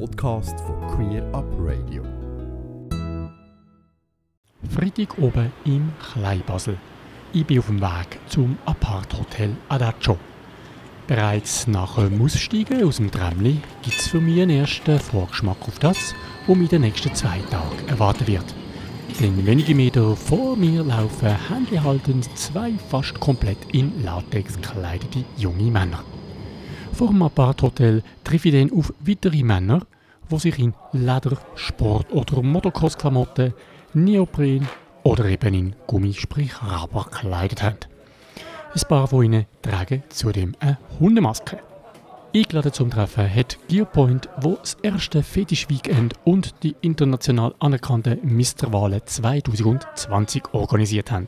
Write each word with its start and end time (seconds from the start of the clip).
Podcast 0.00 0.58
von 0.60 0.80
Queer 0.88 1.22
Up 1.32 1.44
Radio. 1.58 2.02
Freitag 4.68 5.16
oben 5.18 5.52
im 5.64 5.92
Kleinbasel. 6.02 6.76
Ich 7.32 7.46
bin 7.46 7.60
auf 7.60 7.66
dem 7.66 7.80
Weg 7.80 8.18
zum 8.26 8.58
Apart-Hotel 8.64 9.50
Adagio. 9.68 10.18
Bereits 11.06 11.68
nach 11.68 11.96
dem 11.96 12.20
Aussteigen 12.20 12.82
aus 12.84 12.96
dem 12.96 13.10
Tramli 13.10 13.60
gibt 13.82 14.00
es 14.00 14.08
für 14.08 14.20
mich 14.20 14.42
einen 14.42 14.58
ersten 14.58 14.98
Vorgeschmack 14.98 15.58
auf 15.60 15.78
das, 15.78 16.14
was 16.46 16.56
mich 16.56 16.72
in 16.72 16.80
den 16.80 16.82
nächsten 16.82 17.14
zwei 17.14 17.38
Tagen 17.50 17.88
erwarten 17.88 18.26
wird. 18.26 18.54
Denn 19.20 19.46
wenige 19.46 19.74
Meter 19.74 20.16
vor 20.16 20.56
mir 20.56 20.82
laufen 20.82 21.36
händchenhaltend 21.48 22.36
zwei 22.36 22.72
fast 22.90 23.20
komplett 23.20 23.58
in 23.72 24.02
Latex 24.02 24.56
gekleidete 24.56 25.24
junge 25.36 25.70
Männer. 25.70 26.02
Vor 26.94 27.08
dem 27.08 27.22
Apart-Hotel 27.22 28.04
treffe 28.22 28.50
ich 28.50 28.54
dann 28.54 28.78
auf 28.78 28.94
weitere 29.00 29.42
Männer, 29.42 29.84
die 30.30 30.38
sich 30.38 30.60
in 30.60 30.74
Leder-, 30.92 31.38
Sport- 31.56 32.12
oder 32.12 32.40
Motocross-Klamotten, 32.40 33.52
Neopren 33.94 34.68
oder 35.02 35.24
eben 35.24 35.54
in 35.54 35.76
Gummi, 35.88 36.12
sprich 36.14 36.52
Rubber, 36.62 37.06
gekleidet 37.10 37.64
haben. 37.64 37.78
Ein 38.74 38.88
paar 38.88 39.08
von 39.08 39.24
ihnen 39.24 39.46
tragen 39.60 40.04
zudem 40.08 40.54
eine 40.60 40.78
Hundemaske. 41.00 41.58
Eingeladen 42.32 42.72
zum 42.72 42.90
Treffen 42.90 43.32
hat 43.32 43.58
Gearpoint, 43.68 44.28
wo 44.40 44.54
das 44.54 44.76
erste 44.82 45.24
Fetisch-Weekend 45.24 46.14
und 46.22 46.54
die 46.62 46.76
international 46.80 47.56
anerkannte 47.58 48.18
Misterwahlen 48.22 49.00
2020 49.04 50.44
organisiert 50.52 51.10
haben. 51.10 51.26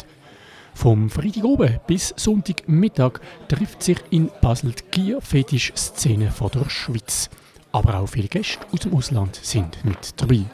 Vom 0.76 1.08
Freitag 1.08 1.44
oben 1.44 1.80
bis 1.86 2.12
Sonntagmittag 2.16 3.20
trifft 3.48 3.82
sich 3.82 3.96
in 4.10 4.30
Basel 4.42 4.72
die 4.72 4.84
Gier-Fetisch-Szene 4.90 6.30
von 6.30 6.50
der 6.50 6.68
Schweiz. 6.68 7.30
Aber 7.72 7.98
auch 7.98 8.06
viele 8.06 8.28
Gäste 8.28 8.66
aus 8.70 8.80
dem 8.80 8.94
Ausland 8.94 9.40
sind 9.42 9.82
mit 9.86 10.20
dabei. 10.20 10.44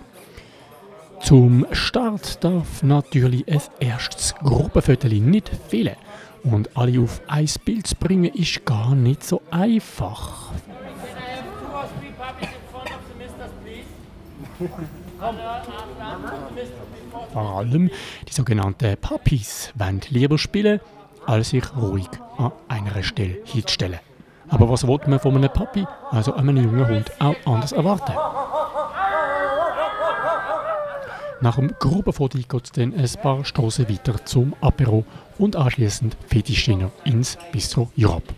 Zum 1.20 1.66
Start 1.72 2.42
darf 2.44 2.84
natürlich 2.84 3.46
ein 3.48 3.60
erstes 3.80 4.36
Gruppenfoto 4.36 5.08
nicht 5.08 5.50
fehlen. 5.68 5.96
Und 6.44 6.76
alle 6.76 7.00
auf 7.00 7.20
ein 7.26 7.50
Bild 7.64 7.88
zu 7.88 7.96
bringen, 7.96 8.32
ist 8.32 8.64
gar 8.64 8.94
nicht 8.94 9.24
so 9.24 9.42
einfach. 9.50 10.52
Vor 17.32 17.58
allem 17.58 17.90
die 18.28 18.32
sogenannten 18.32 18.96
Puppies 18.96 19.72
wollen 19.76 20.00
lieber 20.08 20.36
spielen, 20.36 20.80
als 21.26 21.50
sich 21.50 21.64
ruhig 21.76 22.08
an 22.38 22.50
einer 22.66 23.02
Stelle 23.04 23.38
hinzustellen. 23.44 24.00
Aber 24.48 24.68
was 24.68 24.86
will 24.86 24.98
man 25.06 25.20
von 25.20 25.36
einem 25.36 25.52
Puppy, 25.52 25.86
also 26.10 26.34
einem 26.34 26.56
jungen 26.56 26.88
Hund, 26.88 27.10
auch 27.20 27.36
anders 27.44 27.72
erwarten? 27.72 28.12
Nach 31.40 31.56
dem 31.56 31.72
Gruppenfoto 31.78 32.38
geht 32.38 32.64
es 32.64 32.72
dann 32.72 32.94
ein 32.94 33.08
paar 33.22 33.44
Straßen 33.44 33.88
weiter 33.88 34.24
zum 34.24 34.54
Apero 34.60 35.04
und 35.38 35.56
anschließend 35.56 36.16
Fetischdinner 36.26 36.90
ins 37.04 37.38
Bistro 37.52 37.90
Europe. 37.98 38.34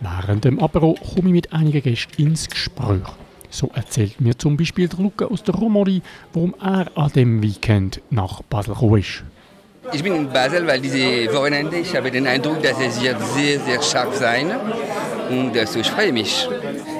Während 0.00 0.44
dem 0.44 0.58
Apero 0.58 0.94
komme 0.94 1.28
ich 1.28 1.34
mit 1.34 1.52
einigen 1.52 1.82
Gästen 1.82 2.22
ins 2.22 2.48
Gespräch. 2.48 3.02
So 3.50 3.70
erzählt 3.74 4.20
mir 4.20 4.36
zum 4.36 4.56
Beispiel 4.56 4.88
der 4.88 4.98
Luca 4.98 5.24
aus 5.24 5.42
der 5.42 5.54
Romandie, 5.54 6.02
warum 6.32 6.54
er 6.60 6.86
an 6.96 7.12
dem 7.12 7.42
Weekend 7.42 8.00
nach 8.10 8.42
Basel 8.42 8.74
gekommen 8.74 9.00
ist. 9.00 9.22
Ich 9.92 10.02
bin 10.02 10.14
in 10.14 10.28
Basel, 10.28 10.66
weil 10.66 10.80
diese 10.80 11.32
Wochenende, 11.32 11.78
ich 11.78 11.96
habe 11.96 12.10
den 12.10 12.26
Eindruck, 12.26 12.62
dass 12.62 12.78
es 12.78 13.00
wird 13.00 13.16
sehr, 13.34 13.58
sehr 13.60 13.80
stark 13.82 14.12
sein. 14.12 14.52
Und 15.30 15.56
also 15.56 15.80
ich 15.80 15.88
freue 15.88 16.12
mich. 16.12 16.46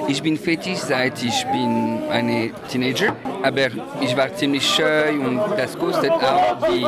Ich 0.09 0.23
bin 0.23 0.37
fetisch 0.37 0.79
seit 0.79 1.23
ich 1.23 1.45
bin 1.51 2.01
eine 2.09 2.49
Teenager, 2.67 3.15
aber 3.43 3.67
ich 4.01 4.17
war 4.17 4.33
ziemlich 4.33 4.67
scheu 4.67 5.11
und 5.11 5.39
das 5.55 5.77
kostet 5.77 6.09
auch 6.09 6.57
die, 6.67 6.83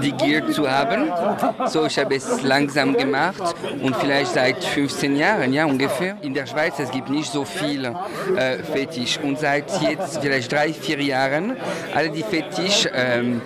die 0.00 0.12
Gier 0.12 0.50
zu 0.50 0.70
haben. 0.70 1.12
So 1.66 1.84
ich 1.84 1.98
habe 1.98 2.14
es 2.14 2.42
langsam 2.42 2.96
gemacht 2.96 3.54
und 3.82 3.94
vielleicht 3.96 4.32
seit 4.32 4.64
15 4.64 5.14
Jahren, 5.14 5.52
ja 5.52 5.66
ungefähr. 5.66 6.16
In 6.22 6.32
der 6.32 6.46
Schweiz 6.46 6.78
es 6.78 6.90
gibt 6.90 7.10
nicht 7.10 7.30
so 7.30 7.44
viel 7.44 7.84
äh, 7.84 8.62
Fetisch 8.62 9.18
und 9.22 9.38
seit 9.38 9.70
jetzt 9.82 10.20
vielleicht 10.22 10.50
drei, 10.50 10.72
vier 10.72 11.02
Jahren 11.02 11.54
alle 11.94 12.08
die 12.08 12.22
Fetisch 12.22 12.88
ähm, 12.94 13.42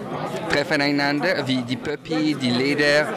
treffen 0.49 0.81
einander, 0.81 1.47
wie 1.47 1.63
die 1.63 1.77
Puppy, 1.77 2.37
die 2.41 2.51
Leder, 2.51 3.09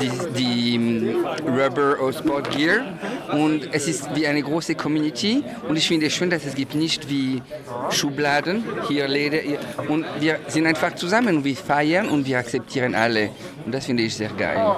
die, 0.00 0.10
die 0.36 1.14
Rubber 1.46 2.00
oder 2.00 2.12
Sport 2.12 2.50
Gear 2.50 2.80
und 3.32 3.68
es 3.72 3.86
ist 3.86 4.14
wie 4.14 4.26
eine 4.26 4.42
große 4.42 4.69
Community 4.74 5.42
und 5.68 5.76
ich 5.76 5.86
finde 5.88 6.06
es 6.06 6.12
schön, 6.12 6.30
dass 6.30 6.44
es 6.44 6.54
gibt 6.54 6.74
nicht 6.74 7.08
wie 7.08 7.42
Schubladen, 7.90 8.64
hier 8.88 9.08
Leder 9.08 9.38
hier. 9.38 9.58
und 9.88 10.04
wir 10.18 10.38
sind 10.48 10.66
einfach 10.66 10.94
zusammen 10.94 11.38
und 11.38 11.44
wir 11.44 11.56
feiern 11.56 12.08
und 12.08 12.26
wir 12.26 12.38
akzeptieren 12.38 12.94
alle 12.94 13.30
und 13.64 13.74
das 13.74 13.86
finde 13.86 14.02
ich 14.02 14.14
sehr 14.14 14.30
geil. 14.30 14.76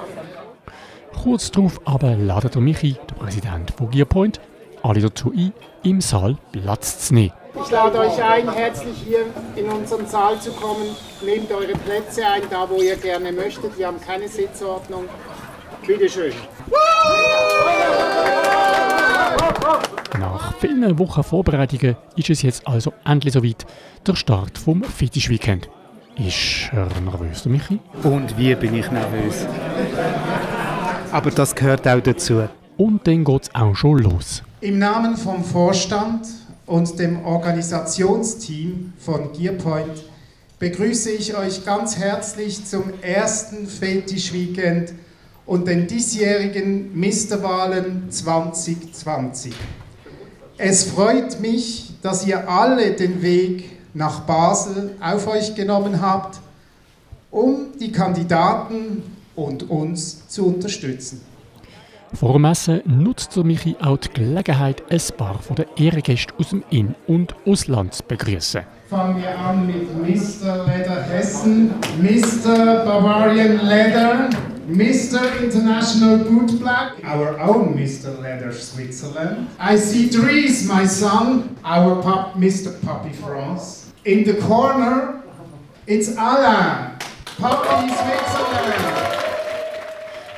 Kurz 1.23 1.51
darauf 1.51 1.79
aber 1.85 2.15
ladet 2.15 2.55
Michi, 2.55 2.97
der 3.09 3.15
Präsident 3.15 3.71
von 3.71 3.89
Gearpoint, 3.89 4.41
alle 4.81 5.01
dazu 5.01 5.31
ein, 5.35 5.53
im 5.83 6.01
Saal 6.01 6.37
Platz 6.51 7.07
zu 7.07 7.13
nehmen. 7.13 7.33
Ich 7.63 7.69
lade 7.69 7.99
euch 7.99 8.21
ein, 8.21 8.51
herzlich 8.51 8.97
hier 9.05 9.25
in 9.55 9.69
unseren 9.69 10.07
Saal 10.07 10.39
zu 10.39 10.51
kommen. 10.51 10.95
Nehmt 11.21 11.51
eure 11.51 11.73
Plätze 11.73 12.25
ein, 12.25 12.41
da 12.49 12.67
wo 12.69 12.81
ihr 12.81 12.95
gerne 12.95 13.31
möchtet. 13.31 13.77
Wir 13.77 13.87
haben 13.87 14.01
keine 14.01 14.27
Sitzordnung. 14.27 15.05
Bitte 15.85 16.09
schön. 16.09 16.33
Nach 20.23 20.53
vielen 20.57 20.97
Wochen 20.99 21.21
Vorbereitungen 21.21 21.97
ist 22.15 22.29
es 22.29 22.43
jetzt 22.43 22.65
also 22.65 22.93
endlich 23.03 23.33
soweit, 23.33 23.65
der 24.07 24.15
Start 24.15 24.57
vom 24.57 24.81
Fetisch 24.81 25.29
Weekend. 25.29 25.67
Ist 26.15 26.71
er 26.71 26.87
nervös, 27.01 27.43
Michi? 27.43 27.77
Und 28.03 28.37
wie 28.37 28.55
bin 28.55 28.73
ich 28.73 28.89
nervös? 28.89 29.45
Aber 31.11 31.29
das 31.29 31.53
gehört 31.53 31.85
auch 31.89 31.99
dazu. 31.99 32.47
Und 32.77 33.05
dann 33.05 33.25
geht 33.25 33.43
es 33.43 33.53
auch 33.53 33.75
schon 33.75 33.97
los. 33.97 34.43
Im 34.61 34.79
Namen 34.79 35.17
vom 35.17 35.43
Vorstand 35.43 36.25
und 36.67 36.97
dem 36.97 37.25
Organisationsteam 37.25 38.93
von 38.99 39.33
Gearpoint 39.33 40.05
begrüße 40.57 41.11
ich 41.11 41.35
euch 41.35 41.65
ganz 41.65 41.97
herzlich 41.97 42.63
zum 42.63 42.85
ersten 43.01 43.67
Fetisch 43.67 44.31
Weekend 44.31 44.93
und 45.45 45.67
den 45.67 45.85
diesjährigen 45.85 46.97
Misterwahlen 46.97 48.09
2020. 48.09 49.53
Es 50.65 50.85
freut 50.85 51.41
mich, 51.41 51.91
dass 52.01 52.25
ihr 52.25 52.47
alle 52.47 52.93
den 52.93 53.21
Weg 53.21 53.69
nach 53.93 54.21
Basel 54.21 54.95
auf 55.01 55.27
euch 55.27 55.55
genommen 55.55 56.01
habt, 56.01 56.39
um 57.31 57.77
die 57.81 57.91
Kandidaten 57.91 59.03
und 59.35 59.69
uns 59.69 60.25
zu 60.29 60.45
unterstützen. 60.45 61.19
Vor 62.13 62.31
dem 62.31 62.45
Essen 62.45 62.81
nutzt 62.85 63.35
der 63.35 63.43
Michi 63.43 63.75
auch 63.81 63.97
die 63.97 64.07
Gelegenheit, 64.13 64.83
ein 64.89 65.01
paar 65.17 65.37
von 65.41 65.57
den 65.57 65.65
Ehrengästen 65.75 66.33
aus 66.39 66.51
dem 66.51 66.63
In- 66.69 66.95
und 67.07 67.35
Ausland 67.45 67.95
zu 67.95 68.03
begrüßen. 68.03 68.61
Fangen 68.89 69.21
wir 69.21 69.37
an 69.37 69.67
mit 69.67 69.93
Mr. 69.97 70.65
Leather 70.65 71.03
Hessen, 71.03 71.71
Mr. 72.01 72.85
Bavarian 72.85 73.65
Leather, 73.65 74.29
Mr. 74.67 75.43
International 75.43 76.17
Boot 76.19 76.57
Black, 76.59 76.93
our 77.03 77.37
own 77.39 77.75
Mr. 77.75 78.17
Leather 78.21 78.53
Switzerland. 78.53 79.47
I 79.59 79.75
see 79.75 80.09
Dries, 80.09 80.65
my 80.65 80.87
son, 80.87 81.57
our 81.65 82.01
pup, 82.01 82.35
Mr. 82.35 82.71
Puppy 82.81 83.11
France. 83.11 83.91
In 84.05 84.23
the 84.23 84.35
corner, 84.35 85.21
it's 85.85 86.15
Alain, 86.17 86.91
Puppy 87.37 87.89
Switzerland. 87.89 89.13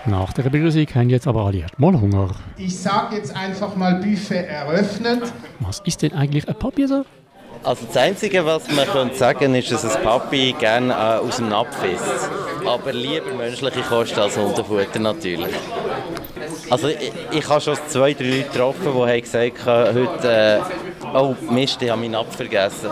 Nach 0.07 0.33
der 0.33 0.49
Begrüßung 0.49 0.87
haben 0.95 1.09
jetzt 1.09 1.27
aber 1.27 1.45
alle 1.45 1.59
erstmal 1.59 1.99
Hunger. 1.99 2.29
Ich 2.57 2.79
sage 2.79 3.17
jetzt 3.17 3.35
einfach 3.35 3.75
mal 3.75 3.95
Buffet 3.95 4.47
eröffnet. 4.47 5.31
Was 5.59 5.81
ist 5.85 6.01
denn 6.01 6.13
eigentlich 6.13 6.47
ein 6.47 6.55
Papierser? 6.55 7.05
Also 7.65 7.87
das 7.87 7.97
Einzige, 7.97 8.45
was 8.45 8.69
man 8.69 8.85
könnte 8.85 9.15
sagen 9.15 9.55
ist, 9.55 9.71
dass 9.71 9.95
ein 9.95 10.03
Papi 10.03 10.53
gerne 10.59 10.93
äh, 10.93 11.17
aus 11.17 11.37
dem 11.37 11.49
Napf 11.49 11.83
isst. 11.83 12.29
Aber 12.63 12.93
lieber 12.93 13.33
menschliche 13.35 13.81
Kost 13.81 14.17
als 14.19 14.37
Hundefutter 14.37 14.99
natürlich. 14.99 15.55
Also 16.69 16.89
ich, 16.89 17.11
ich 17.31 17.49
habe 17.49 17.61
schon 17.61 17.75
zwei, 17.87 18.13
drei 18.13 18.25
Leute 18.25 18.43
getroffen, 18.43 18.81
die 18.83 18.89
haben 18.89 19.21
gesagt 19.21 19.65
haben, 19.65 19.95
heute, 19.95 20.61
äh, 20.61 21.17
oh 21.17 21.35
Mist, 21.49 21.81
ich 21.81 21.89
habe 21.89 22.01
meinen 22.01 22.11
Napf 22.11 22.35
vergessen. 22.35 22.91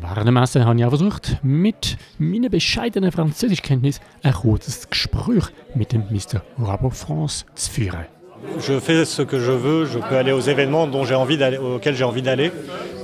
Während 0.00 0.26
dem 0.26 0.36
Essen 0.36 0.64
habe 0.66 0.76
ich 0.76 0.84
auch 0.84 0.90
versucht, 0.90 1.36
mit 1.42 1.96
meinen 2.18 2.50
bescheidenen 2.50 3.12
Französischkenntnis 3.12 4.00
ein 4.24 4.32
kurzes 4.32 4.90
Gespräch 4.90 5.44
mit 5.76 5.92
dem 5.92 6.02
Mr. 6.10 6.42
Rabo 6.58 6.90
France 6.90 7.44
zu 7.54 7.70
führen. 7.70 8.17
Je 8.60 8.78
fais 8.80 9.04
ce 9.04 9.22
que 9.22 9.38
je 9.38 9.52
veux, 9.52 9.84
je 9.84 9.98
peux 9.98 10.16
aller 10.16 10.32
aux 10.32 10.40
événements 10.40 10.86
dont 10.86 11.04
j'ai 11.04 11.14
envie 11.14 11.38
auxquels 11.58 11.94
j'ai 11.94 12.04
envie 12.04 12.22
d'aller. 12.22 12.52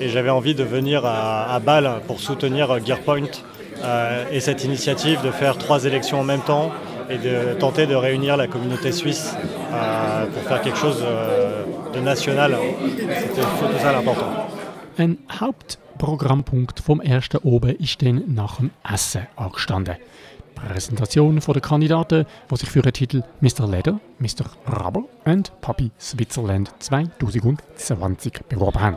Et 0.01 0.09
j'avais 0.09 0.31
envie 0.31 0.55
de 0.55 0.65
venir 0.65 1.05
à, 1.05 1.59
Bâle 1.61 2.01
pour 2.07 2.21
soutenir 2.21 2.85
Gearpoint 2.85 3.31
euh, 3.83 4.25
et 4.33 4.41
cette 4.41 4.65
initiative 4.65 5.23
de 5.23 5.31
faire 5.31 5.57
trois 5.57 5.85
élections 5.85 6.21
en 6.21 6.25
même 6.25 6.41
temps 6.41 6.73
et 7.09 7.19
de 7.19 7.55
tenter 7.59 7.87
de 7.87 7.95
réunir 7.95 8.37
la 8.37 8.47
communauté 8.47 8.93
suisse 8.93 9.37
euh, 9.73 10.27
pour 10.27 10.43
faire 10.43 10.63
quelque 10.63 10.79
chose 10.79 11.03
euh, 11.03 11.63
de 11.95 12.01
national. 12.01 12.57
C'était 12.89 13.43
surtout 13.43 13.79
ça 13.81 13.93
l'important. 13.93 14.33
Ein 14.97 15.17
Hauptprogrammpunkt 15.41 16.81
vom 16.81 17.01
ersten 17.01 17.41
oben 17.43 17.75
ist 17.81 18.01
dann 18.03 18.23
nach 18.29 18.59
dem 18.59 18.71
Essen 18.89 19.27
angestanden. 19.37 19.97
Präsentation 20.55 21.41
von 21.41 21.55
den 21.55 21.63
Kandidaten, 21.63 22.27
die 22.51 22.57
sich 22.57 22.71
für 22.71 22.83
den 22.83 22.93
Titel 22.93 23.23
Mr. 23.41 23.69
Leder, 23.69 24.01
Mr. 24.19 24.47
Rubber 24.67 25.05
und 25.25 25.53
Papi 25.61 25.91
Switzerland 26.01 26.73
2020 26.79 28.41
beworben 28.49 28.81
haben. 28.81 28.97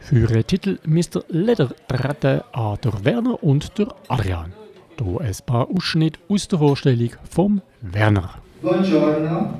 Für 0.00 0.26
den 0.26 0.46
Titel 0.46 0.78
Mr. 0.84 1.24
Leder 1.28 1.70
treten 1.88 2.42
an 2.52 2.78
der 2.84 3.04
Werner 3.04 3.42
und 3.42 3.78
der 3.78 3.88
Adrian. 4.08 4.52
Hier 4.98 5.20
ein 5.20 5.34
paar 5.46 5.68
Ausschnitte 5.68 6.20
aus 6.28 6.46
der 6.46 6.58
Vorstellung 6.58 7.10
vom 7.28 7.62
Werner. 7.80 8.34
Buongiorno, 8.62 9.54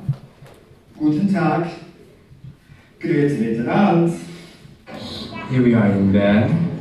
guten 0.96 1.32
Tag, 1.32 1.66
grüezi 3.00 3.38
miteinander. 3.38 4.14
Here 5.50 5.62
we 5.62 5.76
are 5.76 5.90
in 5.90 6.12
Bern. 6.12 6.73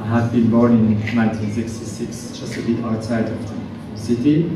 I 0.00 0.06
have 0.06 0.32
been 0.32 0.50
born 0.50 0.72
in 0.72 0.94
1966, 1.16 2.38
just 2.38 2.56
a 2.56 2.62
bit 2.62 2.84
outside 2.84 3.26
of 3.26 3.38
the 3.48 3.98
city. 3.98 4.50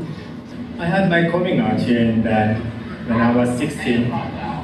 I 0.79 0.85
had 0.85 1.09
my 1.09 1.29
coming 1.29 1.59
out 1.59 1.79
here 1.79 1.99
in 1.99 2.23
Bern 2.23 2.61
when 3.07 3.19
I 3.19 3.35
was 3.35 3.57
16. 3.57 4.09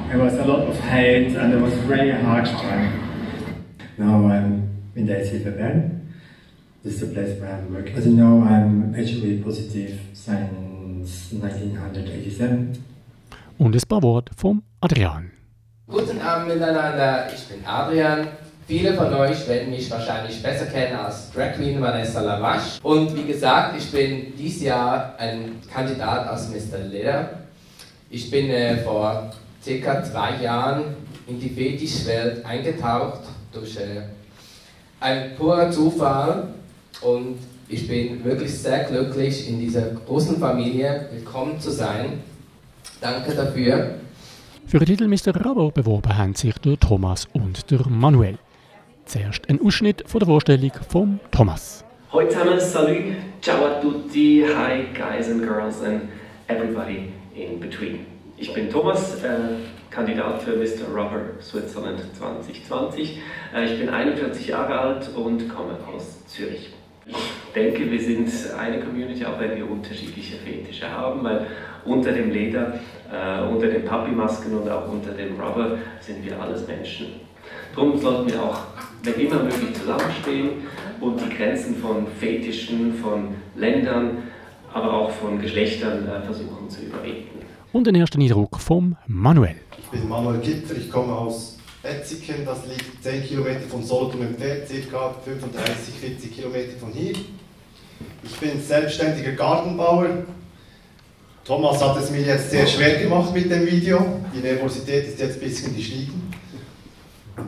There 0.08 0.18
was 0.18 0.34
a 0.34 0.44
lot 0.44 0.66
of 0.66 0.76
hate 0.80 1.36
and 1.36 1.52
it 1.52 1.60
was 1.60 1.74
really 1.84 2.10
hard 2.10 2.46
time. 2.46 2.92
Now 3.98 4.26
I'm 4.26 4.70
in 4.96 5.06
the 5.06 5.12
ICF 5.14 5.56
Bern. 5.56 6.14
This 6.82 6.94
is 6.94 7.00
the 7.00 7.06
place 7.14 7.38
where 7.38 7.52
I'm 7.54 7.74
working. 7.74 7.94
As 7.94 8.06
you 8.06 8.14
know, 8.14 8.42
I'm 8.42 8.94
HIV 8.94 9.44
positive 9.44 10.00
since 10.14 11.30
1987. 11.32 12.82
Und 13.58 13.76
ein 13.76 13.82
paar 13.86 14.02
Worte 14.02 14.32
vom 14.34 14.62
Adrian. 14.80 15.30
Guten 15.86 16.20
Abend 16.22 16.48
miteinander, 16.48 17.26
ich 17.34 17.46
bin 17.48 17.64
Adrian. 17.66 18.28
Viele 18.70 18.94
von 18.94 19.12
euch 19.14 19.48
werden 19.48 19.70
mich 19.70 19.90
wahrscheinlich 19.90 20.40
besser 20.40 20.66
kennen 20.66 20.94
als 20.96 21.32
Drag 21.32 21.54
Queen 21.56 21.80
Vanessa 21.80 22.20
Lavache. 22.20 22.78
Und 22.84 23.16
wie 23.16 23.24
gesagt, 23.24 23.76
ich 23.76 23.90
bin 23.90 24.32
dieses 24.38 24.62
Jahr 24.62 25.16
ein 25.18 25.60
Kandidat 25.74 26.28
als 26.28 26.48
Mr. 26.50 26.78
Leder. 26.88 27.30
Ich 28.10 28.30
bin 28.30 28.48
äh, 28.48 28.76
vor 28.76 29.32
circa 29.60 30.04
zwei 30.04 30.40
Jahren 30.40 30.84
in 31.26 31.40
die 31.40 31.48
Fetischwelt 31.48 32.46
eingetaucht 32.46 33.22
durch 33.52 33.76
äh, 33.76 34.02
einen 35.00 35.34
purer 35.34 35.72
Zufall. 35.72 36.54
Und 37.00 37.38
ich 37.66 37.88
bin 37.88 38.22
wirklich 38.22 38.56
sehr 38.56 38.84
glücklich, 38.84 39.48
in 39.48 39.58
dieser 39.58 39.82
großen 40.06 40.38
Familie 40.38 41.08
willkommen 41.10 41.58
zu 41.58 41.72
sein. 41.72 42.22
Danke 43.00 43.34
dafür. 43.34 43.96
Für 44.64 44.78
den 44.78 44.86
Titel 44.86 45.08
Mr. 45.08 45.34
Rubber 45.44 45.72
beworben 45.72 46.16
haben 46.16 46.36
sich 46.36 46.54
der 46.58 46.78
Thomas 46.78 47.26
und 47.32 47.68
der 47.72 47.84
Manuel. 47.88 48.38
Zuerst 49.04 49.48
ein 49.48 49.60
Ausschnitt 49.60 50.04
von 50.06 50.20
der 50.20 50.26
Vorstellung 50.28 50.70
von 50.88 51.20
Thomas. 51.30 51.84
Hallo 52.12 52.28
zusammen, 52.28 52.60
salut, 52.60 53.04
ciao 53.40 53.64
a 53.66 53.80
tutti, 53.80 54.44
hi 54.44 54.86
guys 54.94 55.28
and 55.28 55.42
girls 55.42 55.82
and 55.82 56.02
everybody 56.48 57.12
in 57.34 57.60
between. 57.60 58.06
Ich 58.36 58.52
bin 58.54 58.70
Thomas, 58.70 59.22
äh, 59.22 59.28
Kandidat 59.90 60.42
für 60.42 60.52
Mr. 60.56 60.88
Rubber 60.88 61.20
Switzerland 61.40 62.00
2020. 62.18 63.20
Äh, 63.54 63.64
ich 63.64 63.78
bin 63.80 63.88
41 63.88 64.48
Jahre 64.48 64.78
alt 64.78 65.08
und 65.14 65.48
komme 65.48 65.76
aus 65.94 66.24
Zürich. 66.26 66.70
Ich 67.06 67.52
denke, 67.54 67.90
wir 67.90 68.00
sind 68.00 68.28
eine 68.56 68.80
Community, 68.80 69.24
auch 69.24 69.38
wenn 69.40 69.56
wir 69.56 69.68
unterschiedliche 69.68 70.36
Fetische 70.36 70.88
haben, 70.90 71.24
weil 71.24 71.46
unter 71.84 72.12
dem 72.12 72.30
Leder, 72.30 72.78
äh, 73.12 73.42
unter 73.42 73.66
den 73.66 73.84
Papi-Masken 73.84 74.56
und 74.56 74.68
auch 74.70 74.88
unter 74.88 75.12
dem 75.12 75.40
Rubber 75.40 75.78
sind 76.00 76.24
wir 76.24 76.40
alles 76.40 76.66
Menschen. 76.66 77.06
Darum 77.74 77.98
sollten 77.98 78.30
wir 78.30 78.42
auch, 78.42 78.58
wenn 79.02 79.14
immer 79.14 79.42
möglich, 79.42 79.74
zusammenstehen 79.78 80.50
und 81.00 81.20
die 81.20 81.34
Grenzen 81.34 81.76
von 81.76 82.06
Fetischen, 82.18 82.94
von 82.94 83.28
Ländern, 83.56 84.18
aber 84.72 84.92
auch 84.92 85.10
von 85.10 85.40
Geschlechtern 85.40 86.06
äh, 86.06 86.22
versuchen 86.22 86.68
zu 86.68 86.82
überwinden. 86.82 87.40
Und 87.72 87.86
den 87.86 87.94
ersten 87.94 88.20
Eindruck 88.20 88.58
vom 88.60 88.96
Manuel. 89.06 89.56
Ich 89.78 89.88
bin 89.88 90.08
Manuel 90.08 90.40
Kipfer, 90.40 90.76
ich 90.76 90.90
komme 90.90 91.12
aus 91.12 91.58
Etziken, 91.82 92.44
das 92.44 92.66
liegt 92.66 93.02
10 93.02 93.24
Kilometer 93.24 93.62
von 93.68 93.82
Solothurn 93.82 94.22
entfernt, 94.22 94.64
ca. 94.90 95.14
35, 95.24 95.94
40 95.94 96.34
Kilometer 96.34 96.78
von 96.78 96.90
hier. 96.92 97.14
Ich 98.22 98.36
bin 98.38 98.60
selbstständiger 98.60 99.32
Gartenbauer. 99.32 100.24
Thomas 101.44 101.82
hat 101.82 101.96
es 101.96 102.10
mir 102.10 102.20
jetzt 102.20 102.50
sehr 102.50 102.66
schwer 102.66 103.00
gemacht 103.00 103.32
mit 103.32 103.50
dem 103.50 103.66
Video. 103.66 104.20
Die 104.34 104.40
Nervosität 104.40 105.06
ist 105.06 105.18
jetzt 105.18 105.36
ein 105.36 105.40
bisschen 105.40 105.74
gestiegen 105.74 106.19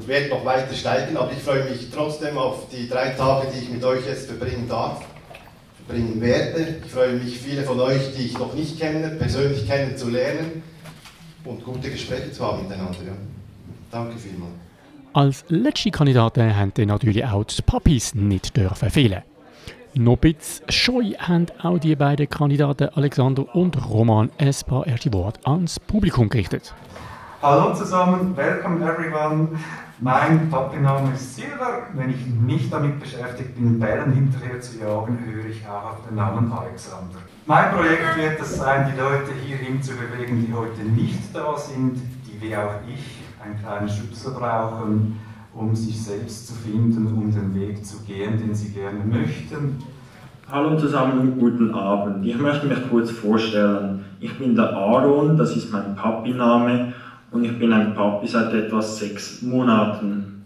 wird 0.07 0.31
noch 0.31 0.45
weiter 0.45 0.75
steigen, 0.75 1.17
aber 1.17 1.33
ich 1.33 1.43
freue 1.43 1.65
mich 1.65 1.89
trotzdem 1.93 2.39
auf 2.39 2.69
die 2.71 2.89
drei 2.89 3.11
Tage, 3.11 3.49
die 3.55 3.65
ich 3.65 3.71
mit 3.71 3.85
euch 3.85 4.07
jetzt 4.07 4.27
verbringen 4.27 4.69
darf, 4.69 5.03
verbringen 5.87 6.21
werde. 6.21 6.77
Ich 6.85 6.91
freue 6.91 7.13
mich, 7.15 7.39
viele 7.39 7.63
von 7.63 7.81
euch, 7.81 8.15
die 8.17 8.27
ich 8.27 8.39
noch 8.39 8.55
nicht 8.55 8.79
kenne, 8.79 9.09
persönlich 9.11 9.67
kennenzulernen 9.67 10.63
und 11.45 11.65
gute 11.65 11.91
Gespräche 11.91 12.33
zu 12.33 12.45
haben 12.45 12.63
miteinander. 12.63 12.99
Ja. 13.07 13.13
Danke 13.91 14.17
vielmals. 14.19 14.53
Als 15.15 15.45
letzte 15.49 15.91
Kandidaten 15.91 16.57
haben 16.57 16.73
natürlich 16.87 17.25
auch 17.25 17.45
die 17.45 17.61
Puppies 17.63 18.15
nicht 18.15 18.57
dürfen 18.57 18.91
fehlen. 18.91 19.23
Noch 19.95 20.15
ein 20.15 20.33
bisschen 20.33 20.71
scheu 20.71 21.13
haben 21.19 21.47
auch 21.63 21.79
die 21.79 21.95
beiden 21.95 22.31
Kandidaten 22.31 22.89
Alexander 22.95 23.55
und 23.55 23.77
Roman 23.91 24.31
paar 24.67 24.87
erste 24.87 25.13
Worte 25.13 25.41
ans 25.47 25.79
Publikum 25.79 26.31
gerichtet. 26.31 26.73
Hallo 27.43 27.75
zusammen, 27.75 28.37
welcome 28.37 28.81
everyone. 28.85 29.49
Mein 29.99 30.49
Papi-Name 30.49 31.13
ist 31.13 31.35
Silver. 31.35 31.89
Wenn 31.93 32.11
ich 32.11 32.25
nicht 32.25 32.73
damit 32.73 33.01
beschäftigt 33.01 33.57
bin, 33.57 33.81
Bällen 33.81 34.13
hinterher 34.13 34.61
zu 34.61 34.79
jagen, 34.79 35.19
höre 35.27 35.47
ich 35.47 35.67
auch 35.67 35.91
auf 35.91 36.07
den 36.09 36.15
Namen 36.15 36.53
Alexander. 36.53 37.19
Mein 37.47 37.73
Projekt 37.73 38.17
wird 38.17 38.41
es 38.41 38.59
sein, 38.59 38.93
die 38.93 38.97
Leute 38.97 39.33
hierhin 39.45 39.83
zu 39.83 39.91
bewegen, 39.95 40.47
die 40.47 40.55
heute 40.55 40.83
nicht 40.83 41.35
da 41.35 41.57
sind, 41.57 41.97
die 42.25 42.41
wie 42.41 42.57
auch 42.57 42.75
ich 42.87 43.25
einen 43.45 43.59
kleinen 43.59 43.89
Schubser 43.89 44.31
brauchen, 44.39 45.19
um 45.53 45.75
sich 45.75 46.01
selbst 46.01 46.47
zu 46.47 46.55
finden, 46.55 47.09
um 47.09 47.29
den 47.33 47.53
Weg 47.57 47.85
zu 47.85 48.05
gehen, 48.05 48.39
den 48.39 48.55
sie 48.55 48.69
gerne 48.69 49.01
möchten. 49.05 49.83
Hallo 50.49 50.79
zusammen 50.79 51.19
und 51.19 51.41
guten 51.41 51.75
Abend. 51.75 52.25
Ich 52.25 52.39
möchte 52.39 52.69
mich 52.69 52.89
kurz 52.89 53.11
vorstellen. 53.11 54.05
Ich 54.21 54.39
bin 54.39 54.55
der 54.55 54.77
Aaron, 54.77 55.37
das 55.37 55.57
ist 55.57 55.73
mein 55.73 55.97
Papi-Name 55.97 56.93
und 57.33 57.45
ich 57.45 57.59
bin 57.59 57.73
ein 57.73 57.95
Papi 57.95 58.27
seit 58.27 58.53
etwa 58.53 58.81
sechs 58.83 59.43
Monaten. 59.43 60.45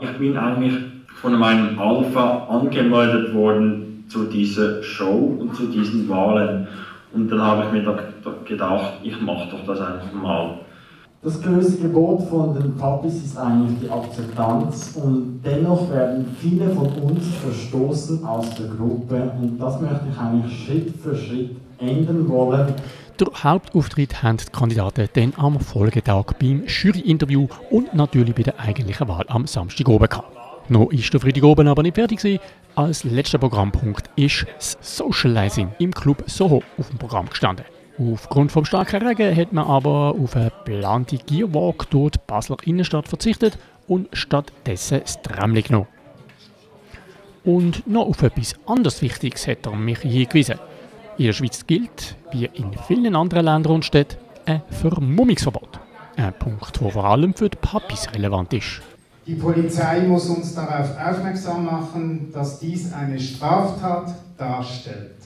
Ich 0.00 0.10
bin 0.18 0.36
eigentlich 0.36 0.74
von 1.20 1.38
meinem 1.38 1.78
Alpha 1.78 2.46
angemeldet 2.48 3.34
worden 3.34 4.04
zu 4.08 4.24
dieser 4.24 4.82
Show 4.82 5.36
und 5.38 5.54
zu 5.56 5.66
diesen 5.66 6.08
Wahlen. 6.08 6.68
Und 7.12 7.30
dann 7.30 7.42
habe 7.42 7.64
ich 7.64 7.72
mir 7.72 7.96
gedacht, 8.44 8.92
ich 9.02 9.20
mache 9.20 9.48
doch 9.50 9.64
das 9.66 9.80
einfach 9.80 10.12
mal. 10.12 10.58
Das 11.20 11.42
größte 11.42 11.82
Gebot 11.82 12.28
von 12.28 12.54
den 12.54 12.76
Papis 12.76 13.24
ist 13.24 13.36
eigentlich 13.36 13.80
die 13.80 13.90
Akzeptanz 13.90 14.96
und 15.02 15.40
dennoch 15.44 15.90
werden 15.90 16.24
viele 16.38 16.70
von 16.70 16.86
uns 16.86 17.26
verstoßen 17.42 18.24
aus 18.24 18.54
der 18.54 18.68
Gruppe 18.68 19.32
und 19.40 19.58
das 19.58 19.80
möchte 19.80 20.04
ich 20.12 20.16
eigentlich 20.16 20.64
Schritt 20.64 20.94
für 21.02 21.16
Schritt 21.16 21.56
ändern 21.78 22.28
wollen. 22.28 22.72
Der 23.20 23.26
Hauptauftritt 23.42 24.22
haben 24.22 24.36
die 24.36 24.44
Kandidaten 24.52 25.08
dann 25.12 25.32
am 25.36 25.58
Folgetag 25.58 26.34
beim 26.38 26.62
Jury-Interview 26.68 27.48
und 27.68 27.92
natürlich 27.92 28.32
bei 28.32 28.44
der 28.44 28.60
eigentlichen 28.60 29.08
Wahl 29.08 29.24
am 29.26 29.44
Samstag 29.48 29.88
oben 29.88 30.08
gehabt. 30.08 30.70
Noch 30.70 30.92
ist 30.92 31.12
der 31.12 31.18
Freitag 31.18 31.42
oben 31.42 31.66
aber 31.66 31.82
nicht 31.82 31.96
fertig 31.96 32.18
gewesen. 32.18 32.40
Als 32.76 33.02
letzter 33.02 33.38
Programmpunkt 33.38 34.08
ist 34.14 34.46
das 34.56 34.78
Socializing 34.82 35.72
im 35.80 35.92
Club 35.92 36.22
Soho 36.26 36.62
auf 36.78 36.90
dem 36.90 36.98
Programm 36.98 37.28
gestanden. 37.28 37.64
Aufgrund 37.98 38.52
vom 38.52 38.64
starken 38.64 39.04
Regen 39.04 39.34
hat 39.34 39.52
man 39.52 39.66
aber 39.66 40.14
auf 40.16 40.36
eine 40.36 40.52
geplante 40.64 41.18
Gearwalk 41.18 41.90
durch 41.90 42.12
die 42.12 42.20
Basler 42.24 42.58
Innenstadt 42.66 43.08
verzichtet 43.08 43.58
und 43.88 44.08
stattdessen 44.12 45.00
das 45.00 45.20
Tramli 45.22 45.62
genommen. 45.62 45.88
Und 47.42 47.84
noch 47.88 48.06
auf 48.06 48.22
etwas 48.22 48.54
anderes 48.66 49.02
Wichtiges 49.02 49.48
hat 49.48 49.66
er 49.66 49.74
mich 49.74 49.98
hingewiesen. 49.98 50.60
In 51.18 51.24
der 51.24 51.32
Schweiz 51.32 51.66
gilt, 51.66 52.14
wie 52.30 52.44
in 52.44 52.70
vielen 52.86 53.16
anderen 53.16 53.44
Ländern 53.44 53.72
und 53.72 53.84
Städten, 53.84 54.18
ein 54.46 54.62
Vermummungsverbot. 54.70 55.80
Ein 56.16 56.32
Punkt, 56.38 56.80
der 56.80 56.90
vor 56.90 57.04
allem 57.04 57.34
für 57.34 57.50
die 57.50 57.58
Papis 57.60 58.06
relevant 58.14 58.52
ist. 58.52 58.80
Die 59.26 59.34
Polizei 59.34 60.02
muss 60.02 60.28
uns 60.28 60.54
darauf 60.54 60.90
aufmerksam 60.96 61.64
machen, 61.64 62.28
dass 62.32 62.60
dies 62.60 62.92
eine 62.92 63.18
Straftat 63.18 64.14
darstellt. 64.36 65.16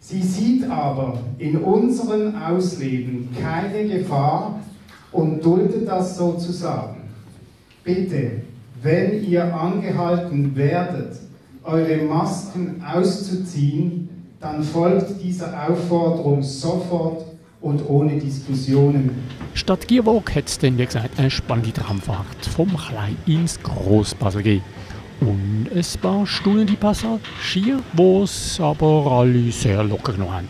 Sie 0.00 0.22
sieht 0.22 0.64
aber 0.70 1.18
in 1.36 1.58
unserem 1.58 2.34
Ausleben 2.34 3.28
keine 3.42 3.86
Gefahr 3.86 4.58
und 5.12 5.44
duldet 5.44 5.86
das 5.86 6.16
sozusagen. 6.16 7.10
Bitte, 7.84 8.40
wenn 8.80 9.22
ihr 9.22 9.54
angehalten 9.54 10.56
werdet, 10.56 11.18
eure 11.62 11.98
Masken 12.04 12.82
auszuziehen, 12.82 14.08
dann 14.42 14.62
folgt 14.62 15.22
dieser 15.22 15.68
Aufforderung 15.68 16.42
sofort 16.42 17.24
und 17.60 17.88
ohne 17.88 18.18
Diskussionen. 18.18 19.22
Statt 19.54 19.86
Gierwog 19.86 20.34
hat 20.34 20.48
es 20.48 20.58
dann, 20.58 20.76
wie 20.76 20.84
gesagt, 20.84 21.18
eine 21.18 21.30
spannende 21.30 21.72
Tramfahrt 21.72 22.46
vom 22.54 22.76
Klein 22.76 23.16
ins 23.26 23.62
Grossbasel 23.62 24.42
gegeben. 24.42 24.64
Und 25.20 25.68
ein 25.72 26.00
paar 26.00 26.26
Passagiere, 26.80 27.78
die 27.96 28.22
es 28.22 28.58
aber 28.60 29.06
alle 29.12 29.52
sehr 29.52 29.84
locker 29.84 30.12
genommen 30.12 30.32
haben. 30.32 30.48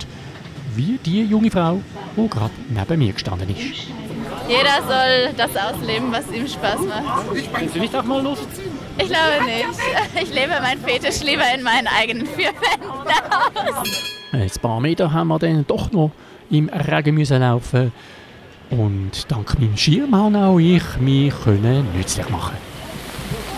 Wie 0.75 0.99
die 1.04 1.25
junge 1.25 1.50
Frau, 1.50 1.82
die 2.16 2.28
gerade 2.28 2.54
neben 2.70 2.99
mir 2.99 3.12
gestanden 3.12 3.50
ist. 3.50 3.88
Jeder 4.49 4.82
soll 4.87 5.34
das 5.37 5.50
ausleben, 5.54 6.11
was 6.11 6.32
ihm 6.32 6.49
Spaß 6.49 6.80
macht. 6.88 7.26
Willst 7.30 7.76
du 7.76 7.80
nicht 7.80 7.94
auch 7.94 8.04
mal 8.04 8.22
losziehen? 8.22 8.72
Ich 8.99 9.08
glaube 9.08 9.44
nicht. 9.44 10.22
Ich 10.22 10.34
lebe 10.34 10.52
mein 10.61 10.78
Fetisch 10.78 11.22
lieber 11.22 11.44
in 11.54 11.62
meinen 11.62 11.87
eigenen 11.87 12.26
vier 12.26 12.50
Wänden 12.50 12.90
aus. 12.90 13.88
Ein 14.32 14.50
paar 14.61 14.80
Meter 14.80 15.12
haben 15.12 15.28
wir 15.28 15.38
dann 15.38 15.66
doch 15.66 15.90
noch 15.92 16.11
im 16.50 16.68
Regen 16.68 17.14
müssen 17.14 17.40
laufen. 17.40 17.92
Und 18.70 19.30
dank 19.30 19.58
meinem 19.58 19.76
Schirm 19.76 20.14
habe 20.14 20.38
auch 20.38 20.58
ich 20.58 20.82
mich 20.99 21.32
können 21.44 21.87
nützlich 21.94 22.28
machen. 22.30 22.56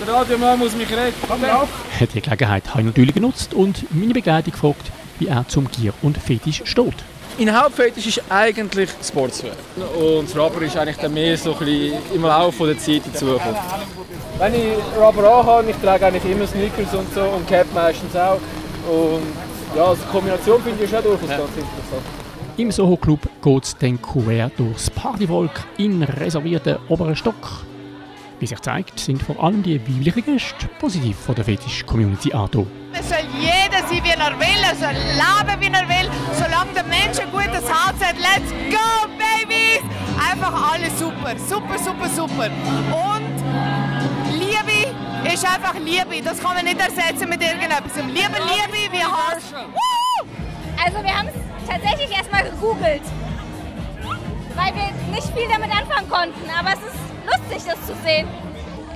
Der 0.04 0.12
Radiomann 0.14 0.58
muss 0.58 0.74
mich 0.74 0.90
retten. 0.90 1.14
Komm 1.28 1.44
auf! 1.44 1.68
Die 2.00 2.20
Gelegenheit 2.20 2.68
habe 2.70 2.80
ich 2.80 2.86
natürlich 2.86 3.14
genutzt 3.14 3.54
und 3.54 3.86
meine 3.94 4.12
Begleitung 4.12 4.52
gefragt, 4.52 4.90
wie 5.18 5.28
er 5.28 5.46
zum 5.46 5.70
Gier 5.70 5.94
und 6.02 6.18
Fetisch 6.18 6.62
steht. 6.64 6.94
Mein 7.36 7.62
Hauptfetisch 7.62 8.06
ist 8.06 8.22
eigentlich 8.28 8.90
Sportswear. 9.02 9.56
Und 9.98 10.28
das 10.28 10.36
Rubber 10.36 10.62
ist 10.62 10.76
eigentlich 10.76 10.96
dann 10.98 11.12
mehr 11.12 11.36
so 11.36 11.52
ein 11.52 11.58
bisschen 11.58 11.98
im 12.14 12.22
Laufe 12.22 12.66
der 12.66 12.78
Zeit 12.78 13.02
dazugekommen. 13.06 13.56
Wenn 14.38 14.54
ich 14.54 14.76
Rubber 14.96 15.40
anhabe, 15.40 15.70
ich 15.70 15.76
trage 15.76 16.06
eigentlich 16.06 16.24
immer 16.24 16.46
Sneakers 16.46 16.94
und 16.94 17.12
so 17.12 17.22
und 17.22 17.46
Cap 17.48 17.66
meistens 17.74 18.14
auch. 18.14 18.38
Und 18.88 19.22
ja, 19.76 19.84
also 19.84 20.02
die 20.02 20.10
Kombination 20.12 20.62
finde 20.62 20.84
ich 20.84 20.90
schon 20.90 21.02
durchaus 21.02 21.28
ja. 21.28 21.38
ganz 21.38 21.50
interessant. 21.50 22.02
Im 22.56 22.70
Soho 22.70 22.96
Club 22.96 23.20
geht 23.42 23.64
es 23.64 23.76
dann 23.78 24.00
quer 24.00 24.50
durchs 24.56 24.88
Partyvolk 24.90 25.64
in 25.76 26.04
reservierten 26.04 26.76
oberen 26.88 27.16
Stock. 27.16 27.64
Wie 28.44 28.48
sich 28.48 28.60
zeigt, 28.60 29.00
sind 29.00 29.22
vor 29.22 29.42
allem 29.42 29.62
die 29.62 29.80
weiblichen 29.80 30.22
Gäste 30.22 30.68
positiv 30.78 31.16
von 31.16 31.34
der 31.34 31.46
Fetisch-Community 31.46 32.34
angetan. 32.34 32.66
Es 32.92 33.08
soll 33.08 33.24
jeder 33.40 33.80
sein, 33.88 34.04
wie 34.04 34.10
er 34.10 34.38
will, 34.38 34.62
er 34.68 34.76
soll 34.76 34.92
leben, 34.92 35.60
wie 35.62 35.72
er 35.72 35.88
will, 35.88 36.10
solange 36.34 36.70
der 36.74 36.84
Mensch 36.84 37.18
ein 37.20 37.30
gutes 37.32 37.64
Herz 37.64 37.96
hat. 38.04 38.16
Let's 38.18 38.50
go, 38.68 39.08
Babies! 39.16 39.80
Einfach 40.30 40.74
alles 40.74 40.92
super, 40.98 41.32
super, 41.38 41.78
super, 41.78 42.08
super. 42.10 42.50
Und 42.92 43.34
Liebe 44.38 44.92
ist 45.32 45.46
einfach 45.46 45.76
Liebe, 45.76 46.22
das 46.22 46.38
kann 46.38 46.56
man 46.56 46.66
nicht 46.66 46.78
ersetzen 46.78 47.26
mit 47.26 47.42
irgendetwas. 47.42 47.96
Liebe, 47.96 48.36
Liebe, 48.44 48.92
wie 48.92 49.04
Hass. 49.04 49.54
Also 50.84 51.02
wir 51.02 51.18
haben 51.18 51.28
es 51.28 51.66
tatsächlich 51.66 52.14
erstmal 52.14 52.44
gegoogelt, 52.44 53.00
weil 54.54 54.74
wir 54.74 55.14
nicht 55.14 55.28
viel 55.34 55.48
damit 55.50 55.74
anfangen 55.74 56.10
konnten, 56.10 56.50
aber 56.50 56.74
es 56.74 56.80
ist 56.92 57.13
lustig, 57.26 57.64
das 57.66 57.87
zu 57.87 57.95
sehen. 58.04 58.26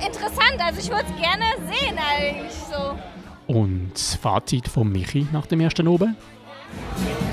Interessant, 0.04 0.60
also 0.60 0.80
ich 0.80 0.90
würde 0.90 1.04
es 1.10 1.20
gerne 1.20 1.44
sehen 1.66 1.98
eigentlich 1.98 2.52
so. 2.52 2.96
Und 3.52 3.92
das 3.94 4.14
Fazit 4.14 4.68
von 4.68 4.90
Michi 4.90 5.26
nach 5.32 5.46
dem 5.46 5.60
ersten 5.60 5.88
oben? 5.88 6.16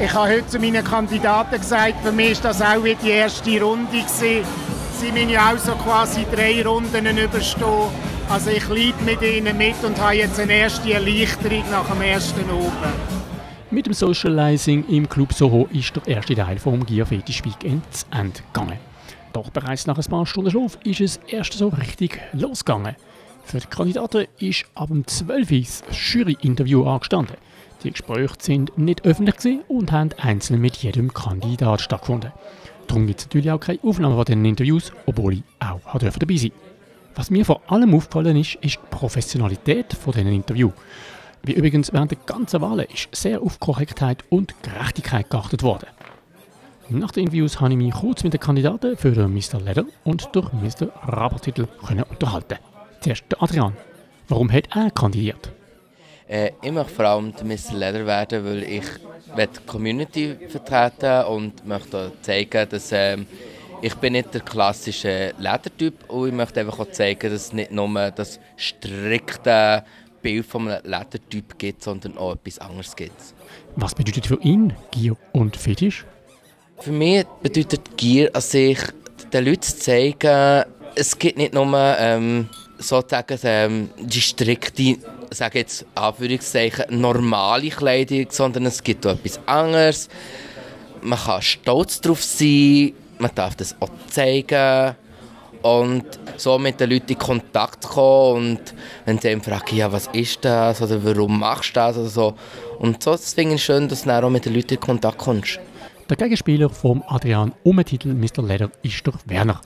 Ich 0.01 0.13
habe 0.13 0.29
heute 0.29 0.47
zu 0.47 0.59
meinen 0.59 0.83
Kandidaten 0.83 1.59
gesagt, 1.59 1.95
für 2.03 2.11
mich 2.11 2.43
war 2.43 2.51
das 2.51 2.61
auch 2.61 2.83
wie 2.83 2.95
die 2.95 3.09
erste 3.09 3.61
Runde. 3.61 3.91
Gewesen. 3.91 4.45
Sie 4.99 5.11
müssen 5.11 5.29
ja 5.29 5.53
auch 5.53 5.57
so 5.57 5.73
quasi 5.73 6.25
drei 6.33 6.65
Runden 6.65 7.05
überstehen. 7.05 7.89
Also 8.29 8.49
ich 8.49 8.67
leide 8.69 9.03
mit 9.05 9.21
ihnen 9.21 9.57
mit 9.57 9.83
und 9.83 9.99
habe 10.01 10.15
jetzt 10.15 10.39
eine 10.39 10.53
erste 10.53 10.93
Erleichterung 10.93 11.63
nach 11.69 11.87
dem 11.87 12.01
ersten 12.01 12.49
oben. 12.49 13.25
Mit 13.71 13.85
dem 13.85 13.93
Socializing 13.93 14.87
im 14.87 15.07
Club 15.07 15.33
Soho 15.33 15.67
ist 15.71 15.95
der 15.95 16.07
erste 16.07 16.33
Teil 16.33 16.57
vom 16.57 16.85
Gier 16.85 17.05
Fetisch 17.05 17.43
Weekend 17.43 17.83
zu 17.93 18.05
Ende 18.11 18.39
gegangen. 18.53 18.79
Doch 19.35 19.49
bereits 19.49 19.85
nach 19.85 19.97
ein 19.97 20.05
paar 20.05 20.25
Stunden 20.25 20.49
Schlaf 20.49 20.79
ist 20.85 21.01
es 21.01 21.19
erst 21.27 21.51
so 21.51 21.67
richtig 21.67 22.21
losgegangen. 22.31 22.95
Für 23.43 23.59
die 23.59 23.67
Kandidaten 23.67 24.27
ist 24.39 24.63
ab 24.75 24.87
dem 24.87 25.05
12 25.05 25.51
Uhr 25.51 25.59
das 25.59 25.83
Jury-Interview 25.91 26.85
angestanden. 26.85 27.35
Die 27.83 27.91
Gespräche 27.91 28.33
sind 28.39 28.77
nicht 28.77 29.03
öffentlich 29.03 29.59
und 29.67 29.91
haben 29.91 30.11
einzeln 30.17 30.61
mit 30.61 30.77
jedem 30.77 31.13
Kandidat 31.13 31.81
stattgefunden. 31.81 32.31
Darum 32.87 33.07
gibt 33.07 33.19
es 33.19 33.25
natürlich 33.25 33.51
auch 33.51 33.59
keine 33.59 33.79
Aufnahmen 33.83 34.15
von 34.15 34.23
diesen 34.23 34.45
Interviews, 34.45 34.93
obwohl 35.05 35.33
ich 35.33 35.43
auch 35.59 35.99
dabei 35.99 36.37
sein 36.37 36.53
Was 37.15 37.29
mir 37.29 37.43
vor 37.43 37.61
allem 37.69 37.93
aufgefallen 37.93 38.37
ist, 38.37 38.55
ist 38.61 38.75
die 38.75 38.87
Professionalität 38.89 39.93
von 39.95 40.13
diesen 40.13 40.31
Interviews. 40.31 40.71
Wie 41.43 41.55
übrigens 41.55 41.91
während 41.91 42.11
der 42.11 42.19
ganzen 42.25 42.61
Wahlen 42.61 42.87
ist 42.91 43.09
sehr 43.11 43.41
auf 43.41 43.59
Korrektheit 43.59 44.23
und 44.29 44.55
Gerechtigkeit 44.63 45.29
geachtet 45.29 45.61
worden. 45.61 45.87
Nach 46.89 47.11
den 47.11 47.23
Interviews 47.23 47.59
habe 47.59 47.71
ich 47.71 47.77
mich 47.77 47.93
kurz 47.93 48.23
mit 48.23 48.33
den 48.33 48.39
Kandidaten 48.39 48.95
für 48.95 49.11
den 49.11 49.33
Mr. 49.33 49.59
Leder 49.59 49.85
und 50.03 50.29
den 50.35 50.43
Mr. 50.61 50.89
Rabertitel 51.07 51.67
unterhalten. 51.81 52.59
Zuerst 53.01 53.23
Adrian. 53.39 53.73
Warum 54.27 54.51
hat 54.51 54.67
er 54.75 54.91
kandidiert? 54.91 55.51
Äh, 56.27 56.51
ich 56.61 56.71
möchte 56.71 56.93
vor 56.93 57.05
allem 57.05 57.33
der 57.35 57.45
Mr. 57.45 57.73
Leder 57.73 58.05
werden, 58.05 58.45
weil 58.45 58.63
ich 58.63 58.85
die 59.35 59.65
Community 59.65 60.35
vertreten 60.47 61.25
und 61.25 61.65
möchte 61.65 62.11
zeigen, 62.21 62.69
dass 62.69 62.91
ähm, 62.91 63.25
ich 63.81 63.95
bin 63.95 64.13
nicht 64.13 64.33
der 64.33 64.41
klassische 64.41 65.33
Ledertyp 65.39 66.07
und 66.09 66.29
ich 66.29 66.33
möchte 66.33 66.59
einfach 66.59 66.79
auch 66.79 66.91
zeigen, 66.91 67.31
dass 67.31 67.47
es 67.47 67.53
nicht 67.53 67.71
nur 67.71 68.11
das 68.11 68.39
strikte 68.57 69.83
Bild 70.21 70.45
von 70.45 70.67
einem 70.67 70.83
Ledertyp 70.83 71.57
gibt, 71.57 71.83
sondern 71.83 72.17
auch 72.17 72.33
etwas 72.33 72.59
anderes 72.59 72.95
gibt. 72.95 73.33
Was 73.75 73.95
bedeutet 73.95 74.27
für 74.27 74.39
ihn 74.41 74.73
Gier 74.91 75.17
und 75.33 75.57
Fetisch? 75.57 76.05
Für 76.79 76.91
mich 76.91 77.25
bedeutet 77.41 77.97
Gier 77.97 78.29
an 78.33 78.41
sich, 78.41 78.79
den 79.31 79.45
Leuten 79.45 79.61
zu 79.61 79.77
zeigen, 79.77 80.65
es 80.93 81.17
gibt 81.17 81.37
nicht 81.37 81.53
nur 81.53 81.67
ähm, 81.97 82.49
sozusagen 82.77 83.39
ähm, 83.43 83.89
die 83.97 84.21
strikte, 84.21 84.97
sage 85.31 85.59
jetzt 85.59 85.85
Anführungszeichen, 85.95 86.85
normale 86.89 87.69
Kleidung, 87.69 88.27
sondern 88.29 88.65
es 88.65 88.83
gibt 88.83 89.05
auch 89.05 89.13
etwas 89.13 89.39
anderes. 89.45 90.09
Man 91.01 91.17
kann 91.17 91.41
stolz 91.41 92.01
darauf 92.01 92.23
sein, 92.23 92.93
man 93.19 93.31
darf 93.33 93.55
das 93.55 93.75
auch 93.79 93.89
zeigen 94.09 94.95
und 95.61 96.05
so 96.37 96.59
mit 96.59 96.79
den 96.79 96.91
Leuten 96.91 97.13
in 97.13 97.17
Kontakt 97.17 97.83
kommen 97.83 98.57
und 98.57 98.73
wenn 99.05 99.17
sie 99.17 99.29
eben 99.29 99.41
fragen, 99.41 99.75
ja, 99.75 99.91
was 99.91 100.07
ist 100.13 100.43
das 100.45 100.81
oder 100.81 101.03
warum 101.03 101.39
machst 101.39 101.71
du 101.71 101.73
das 101.79 101.97
oder 101.97 102.09
so. 102.09 102.35
Und 102.79 103.01
so 103.01 103.13
deswegen 103.13 103.51
ist 103.51 103.61
es 103.61 103.65
schön, 103.65 103.87
dass 103.87 104.03
du 104.03 104.11
auch 104.11 104.29
mit 104.29 104.45
den 104.45 104.53
Leuten 104.53 104.75
in 104.75 104.79
Kontakt 104.79 105.17
kommst. 105.17 105.59
Der 106.07 106.17
Gegenspieler 106.17 106.69
von 106.69 107.01
Adrian 107.07 107.51
um 107.63 107.77
den 107.77 107.85
Titel 107.85 108.13
Mr. 108.13 108.43
Leder 108.43 108.69
ist 108.83 109.07
der 109.07 109.15
Werner. 109.25 109.59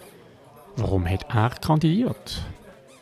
Warum 0.77 1.05
hat 1.05 1.25
er 1.27 1.50
kandidiert? 1.50 2.41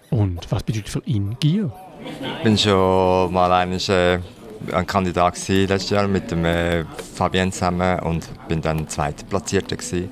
Und 0.09 0.51
was 0.51 0.63
bedeutet 0.63 0.89
für 0.89 1.03
ihn 1.05 1.37
Gier? 1.39 1.71
Ich 2.03 2.43
bin 2.43 2.57
schon 2.57 3.31
mal 3.31 3.51
eines, 3.51 3.89
äh, 3.89 4.17
ein 4.71 4.87
Kandidat 4.87 5.35
gewesen, 5.35 5.67
letztes 5.67 5.91
Jahr 5.91 6.07
mit 6.07 6.31
dem 6.31 6.45
äh, 6.45 6.83
Fabien 7.13 7.51
zusammen 7.51 7.99
und 7.99 8.27
bin 8.47 8.59
dann 8.59 8.87
zweitplatzierter 8.87 9.75
gewesen. 9.75 10.09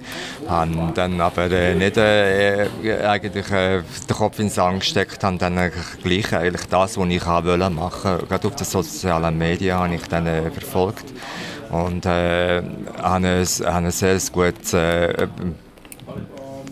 Habe 0.47 0.91
dann 0.93 1.19
aber 1.19 1.49
äh, 1.49 1.73
nicht 1.73 1.97
äh, 1.97 2.67
eigentlich 3.07 3.49
äh, 3.49 3.81
den 4.07 4.15
Kopf 4.15 4.37
ins 4.37 4.53
Sand 4.53 4.81
gesteckt, 4.81 5.23
habe 5.23 5.37
dann 5.39 5.71
gleich 6.03 6.31
eigentlich 6.31 6.67
das, 6.67 6.95
was 6.95 7.09
ich 7.09 7.25
wollte 7.25 7.69
machen. 7.71 8.19
Gerade 8.29 8.47
auf 8.47 8.55
den 8.55 8.65
sozialen 8.65 9.35
Medien 9.35 9.77
habe 9.77 9.95
ich 9.95 10.03
dann 10.03 10.27
äh, 10.27 10.51
verfolgt 10.51 11.05
und 11.69 12.05
äh, 12.05 12.61
habe 13.01 13.27
ein, 13.27 13.47
ein 13.65 13.91
sehr 13.91 14.19
gutes 14.31 14.73
äh, 14.73 15.27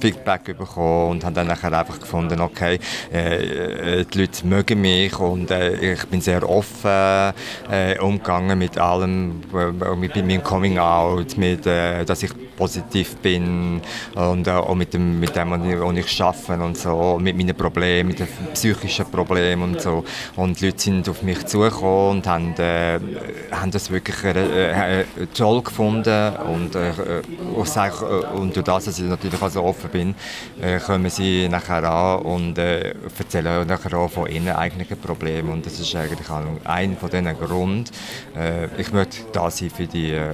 Feedback 0.03 0.57
bekommen 0.57 1.11
und 1.11 1.23
habe 1.23 1.35
dann 1.35 1.47
nachher 1.47 1.71
einfach 1.71 1.97
gefunden, 1.97 2.41
okay, 2.41 2.77
äh, 3.13 4.01
äh, 4.01 4.05
die 4.05 4.19
Leute 4.19 4.45
mögen 4.45 4.81
mich 4.81 5.17
und 5.17 5.49
äh, 5.49 5.93
ich 5.93 6.05
bin 6.07 6.19
sehr 6.19 6.47
offen 6.49 7.33
äh, 7.71 7.97
umgegangen 7.99 8.59
mit 8.59 8.77
allem, 8.77 9.43
äh, 9.53 9.95
mit 9.95 10.13
meinem 10.17 10.43
Coming 10.43 10.77
Out, 10.77 11.37
mit, 11.37 11.65
äh, 11.65 12.03
dass 12.03 12.21
ich 12.21 12.31
positiv 12.63 13.17
bin 13.17 13.81
und 14.15 14.47
auch 14.47 14.73
mit 14.73 14.93
dem, 14.93 15.19
mit 15.19 15.35
dem 15.35 15.51
was 15.51 15.97
ich 15.97 16.21
arbeite 16.21 16.63
und 16.63 16.77
so, 16.77 17.19
mit 17.21 17.35
meinen 17.35 17.55
Problemen, 17.55 18.07
mit 18.07 18.19
den 18.19 18.27
psychischen 18.53 19.05
Problemen 19.11 19.63
und 19.63 19.81
so. 19.81 20.05
Und 20.37 20.61
die 20.61 20.67
Leute 20.67 20.79
sind 20.79 21.09
auf 21.09 21.23
mich 21.23 21.45
zugekommen 21.45 22.17
und 22.17 22.27
haben, 22.27 22.55
haben 23.51 23.71
das 23.71 23.91
wirklich 23.91 24.15
toll 25.33 25.61
gefunden 25.61 26.33
und, 26.53 26.71
und 28.33 28.55
durch 28.55 28.65
das, 28.65 28.85
dass 28.85 28.99
ich 28.99 29.05
natürlich 29.05 29.41
auch 29.41 29.49
so 29.49 29.63
offen 29.63 29.89
bin, 29.89 30.15
äh, 30.61 30.79
kommen 30.79 31.09
sie 31.09 31.49
nachher 31.49 31.83
an 31.83 32.21
und 32.21 32.57
äh, 32.57 32.93
erzählen 33.19 33.67
nachher 33.67 33.97
auch 33.97 34.09
von 34.09 34.29
ihren 34.29 34.49
eigenen 34.49 34.87
Problemen. 35.01 35.49
Und 35.49 35.65
das 35.65 35.79
ist 35.79 35.93
eigentlich 35.95 36.29
auch 36.29 36.41
ein 36.63 36.95
von 36.95 37.09
diesen. 37.09 37.27
Äh, 38.37 38.67
ich 38.77 38.93
möchte 38.93 39.17
da 39.33 39.51
sein 39.51 39.69
für 39.69 39.85
die, 39.85 40.11
äh, 40.11 40.33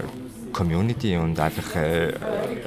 Community 0.51 1.15
und 1.17 1.39
einfach 1.39 1.75
äh, 1.75 2.13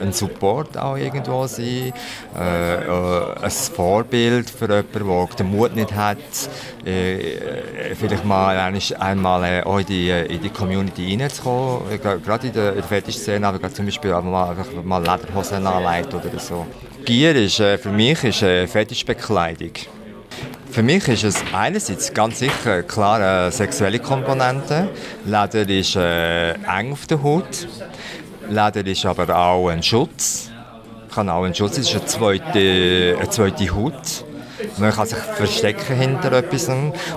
ein 0.00 0.12
Support 0.12 0.76
auch 0.78 0.96
irgendwo 0.96 1.46
sein, 1.46 1.92
äh, 2.36 2.74
äh, 2.74 3.34
ein 3.42 3.50
Vorbild 3.50 4.50
für 4.50 4.68
jemanden, 4.68 4.92
der 4.92 5.36
den 5.36 5.50
Mut 5.50 5.74
nicht 5.74 5.94
hat, 5.94 6.18
äh, 6.84 7.94
vielleicht 7.94 8.24
mal 8.24 8.72
einmal 8.98 9.44
äh, 9.44 9.62
auch 9.62 9.78
in 9.78 9.86
die, 9.86 10.10
in 10.10 10.40
die 10.40 10.50
Community 10.50 11.16
reinzukommen, 11.16 12.00
gerade 12.00 12.46
in 12.46 12.52
der, 12.52 12.82
Fetischszene, 12.82 13.46
aber 13.46 13.72
zum 13.72 13.84
Beispiel 13.84 14.12
auch 14.12 14.22
mal, 14.22 14.50
einfach 14.50 14.66
mal 14.82 14.98
Lederhosen 14.98 15.66
anlegt 15.66 16.14
oder 16.14 16.38
so. 16.38 16.66
Gier 17.04 17.34
ist 17.34 17.60
äh, 17.60 17.78
für 17.78 17.90
mich 17.90 18.22
ist 18.22 18.42
äh, 18.42 18.66
Fetischbekleidung. 18.66 19.72
Für 20.72 20.82
mich 20.82 21.06
ist 21.06 21.22
es 21.22 21.44
einerseits 21.52 22.14
ganz 22.14 22.38
sicher 22.38 22.82
klar 22.82 23.16
eine 23.16 23.52
sexuelle 23.52 23.98
Komponente. 23.98 24.88
Leder 25.26 25.68
ist 25.68 25.96
äh, 25.96 26.52
eng 26.54 26.92
auf 26.92 27.06
der 27.06 27.22
Haut. 27.22 27.68
Leder 28.48 28.86
ist 28.86 29.04
aber 29.04 29.36
auch 29.36 29.68
ein 29.68 29.82
Schutz. 29.82 30.50
Kann 31.14 31.28
auch 31.28 31.44
ein 31.44 31.54
Schutz. 31.54 31.76
Es 31.76 31.90
ist 31.90 31.94
eine 31.94 32.06
zweite, 32.06 33.16
eine 33.18 33.28
zweite 33.28 33.74
Haut. 33.74 34.24
Man 34.78 34.92
kann 34.92 35.06
sich 35.06 35.18
verstecken 35.18 35.96
hinter 35.96 36.32
etwas. 36.32 36.70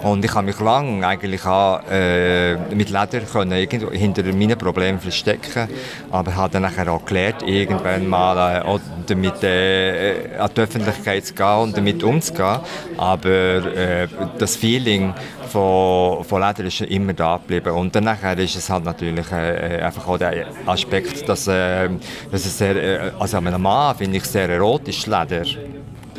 Und 0.03 0.23
ich 0.25 0.33
habe 0.33 0.45
mich 0.45 0.59
lange 0.59 1.05
eigentlich 1.05 1.45
auch, 1.45 1.81
äh, 1.89 2.55
mit 2.73 2.89
Leder 2.89 3.21
können 3.31 3.67
hinter 3.91 4.23
meinen 4.23 4.57
Problemen 4.57 4.99
verstecken. 4.99 5.67
Aber 6.11 6.35
habe 6.35 6.59
dann 6.59 6.87
auch 6.87 7.05
gelernt, 7.05 7.43
irgendwann 7.45 8.07
mal 8.07 8.61
äh, 8.61 8.79
damit 9.07 9.43
äh, 9.43 10.37
an 10.37 10.49
die 10.55 10.61
Öffentlichkeit 10.61 11.25
zu 11.25 11.33
gehen 11.33 11.57
und 11.63 11.77
damit 11.77 12.03
umzugehen. 12.03 12.59
Aber 12.97 13.29
äh, 13.29 14.07
das 14.37 14.55
Feeling 14.55 15.13
von, 15.55 16.23
von 16.23 16.41
Leder 16.41 16.65
ist 16.65 16.81
immer 16.81 17.13
da 17.13 17.37
geblieben. 17.37 17.75
Und 17.75 17.95
dann 17.95 18.07
ist 18.37 18.55
es 18.55 18.69
halt 18.69 18.83
natürlich 18.83 19.31
äh, 19.31 19.81
einfach 19.81 20.07
auch 20.07 20.17
der 20.17 20.47
Aspekt, 20.65 21.27
dass, 21.27 21.47
äh, 21.47 21.89
dass 22.31 22.45
es 22.45 22.57
sehr, 22.57 22.75
äh, 22.75 23.11
also 23.19 23.37
an 23.37 23.47
einem 23.47 23.61
Mann 23.61 23.95
finde 23.95 24.17
ich 24.17 24.25
sehr 24.25 24.49
erotisch 24.49 25.05
Leder. 25.05 25.45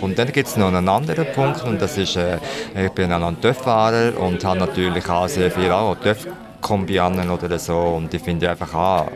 Und 0.00 0.18
dann 0.18 0.30
gibt 0.32 0.48
es 0.48 0.56
noch 0.56 0.68
einen 0.68 0.88
anderen 0.88 1.26
Punkt 1.32 1.62
und 1.64 1.80
das 1.80 1.96
ist, 1.96 2.16
äh, 2.16 2.38
ich 2.74 2.90
bin 2.92 3.10
ein 3.12 3.40
TÜV-Fahrer 3.40 4.18
und 4.18 4.44
habe 4.44 4.58
natürlich 4.58 5.08
auch 5.08 5.28
sehr 5.28 5.50
viel 5.50 5.70
auch 5.70 5.96
oder 5.96 7.58
so 7.58 7.78
und 7.78 8.12
ich 8.12 8.22
finde 8.22 8.50
einfach 8.50 8.74
auch 8.74 9.06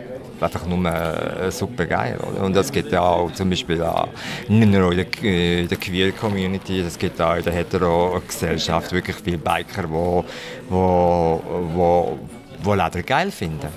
einfach 0.43 0.67
nur 0.67 0.87
äh, 0.87 1.51
super 1.51 1.87
geil. 1.87 2.19
Oder? 2.19 2.45
Und 2.45 2.55
das 2.55 2.73
gibt 2.73 2.93
ja 2.93 3.03
auch 3.03 3.33
zum 3.33 3.51
Beispiel 3.51 3.83
auch, 3.83 4.09
nicht 4.49 4.73
nur 4.73 4.93
in 4.93 4.97
der, 4.99 5.23
in 5.23 5.69
der 5.69 5.79
Queer-Community, 5.79 6.81
es 6.81 6.99
gibt 6.99 7.21
auch 7.21 7.37
in 7.37 7.45
der 7.45 7.53
Hetero-Gesellschaft 7.53 8.93
wirklich 8.93 9.17
viele 9.17 9.39
Biker, 9.39 9.83
die 9.83 9.91
wo, 9.91 10.25
wo, 10.69 11.43
wo, 11.75 12.19
wo 12.63 12.75
Leder 12.75 13.03
geil 13.03 13.31
finden. 13.31 13.69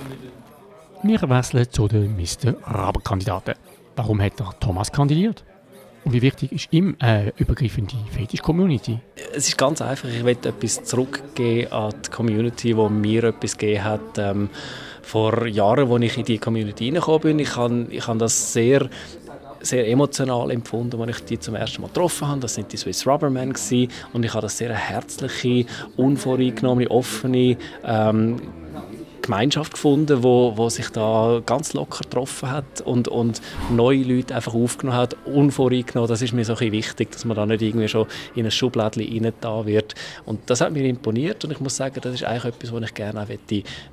Wir 1.03 1.21
wechseln 1.29 1.69
zu 1.69 1.87
den 1.87 2.15
Mr. 2.15 2.55
Raber-Kandidaten. 2.63 3.55
Warum 3.95 4.21
hat 4.21 4.39
der 4.39 4.47
Thomas 4.59 4.91
kandidiert? 4.91 5.43
Und 6.05 6.13
wie 6.13 6.21
wichtig 6.21 6.51
ist 6.51 6.67
ihm 6.71 6.95
eine 6.99 7.27
äh, 7.27 7.31
übergreifende 7.37 7.95
Fetisch-Community? 8.11 8.99
Es 9.33 9.47
ist 9.47 9.57
ganz 9.57 9.81
einfach. 9.81 10.09
Ich 10.09 10.23
möchte 10.23 10.49
etwas 10.49 10.83
zurückgeben 10.83 11.71
an 11.71 11.93
die 12.05 12.09
Community, 12.09 12.73
die 12.73 12.89
mir 12.89 13.23
etwas 13.25 13.57
gegeben 13.57 13.83
hat. 13.83 14.17
Ähm, 14.17 14.49
vor 15.01 15.47
Jahren, 15.47 15.91
als 15.91 16.03
ich 16.03 16.17
in 16.17 16.25
die 16.25 16.37
Community 16.37 16.85
reingekommen 16.85 17.21
bin, 17.21 17.39
ich 17.39 17.55
habe, 17.55 17.87
ich 17.89 18.07
habe 18.07 18.19
das 18.19 18.53
sehr 18.53 18.89
sehr 19.63 19.87
emotional 19.87 20.51
empfunden, 20.51 21.01
als 21.01 21.19
ich 21.19 21.25
die 21.25 21.39
zum 21.39 21.55
ersten 21.55 21.81
Mal 21.81 21.87
getroffen 21.87 22.27
habe. 22.27 22.41
Das 22.41 22.53
sind 22.53 22.71
die 22.71 22.77
Swiss 22.77 23.07
Rubbermen 23.07 23.53
und 24.11 24.25
ich 24.25 24.33
habe 24.33 24.41
das 24.41 24.57
sehr 24.57 24.73
herzliche, 24.73 25.65
unvoreingenommene, 25.95 26.91
offene 26.91 27.57
ähm, 27.85 28.41
Gemeinschaft 29.23 29.73
gefunden, 29.73 30.21
wo, 30.21 30.55
wo 30.55 30.69
sich 30.69 30.89
da 30.89 31.41
ganz 31.45 31.73
locker 31.73 32.03
getroffen 32.03 32.51
hat 32.51 32.81
und, 32.81 33.07
und 33.07 33.41
neue 33.71 34.03
Leute 34.03 34.35
einfach 34.35 34.53
aufgenommen 34.53 34.99
hat, 34.99 35.15
unvoreingenommen. 35.25 36.09
Das 36.09 36.21
ist 36.21 36.33
mir 36.33 36.45
so 36.45 36.55
ein 36.55 36.71
wichtig, 36.71 37.11
dass 37.11 37.25
man 37.25 37.35
da 37.35 37.45
nicht 37.45 37.61
irgendwie 37.61 37.87
schon 37.87 38.05
in 38.35 38.45
ein 38.45 38.51
Schubladchen 38.51 39.01
rein 39.03 39.33
da 39.39 39.65
wird. 39.65 39.95
Und 40.25 40.41
das 40.49 40.61
hat 40.61 40.73
mir 40.73 40.83
imponiert 40.85 41.43
und 41.45 41.51
ich 41.51 41.59
muss 41.59 41.77
sagen, 41.77 41.99
das 42.01 42.13
ist 42.13 42.23
eigentlich 42.25 42.53
etwas, 42.53 42.73
was 42.73 42.83
ich 42.83 42.93
gerne 42.93 43.21
auch 43.21 43.27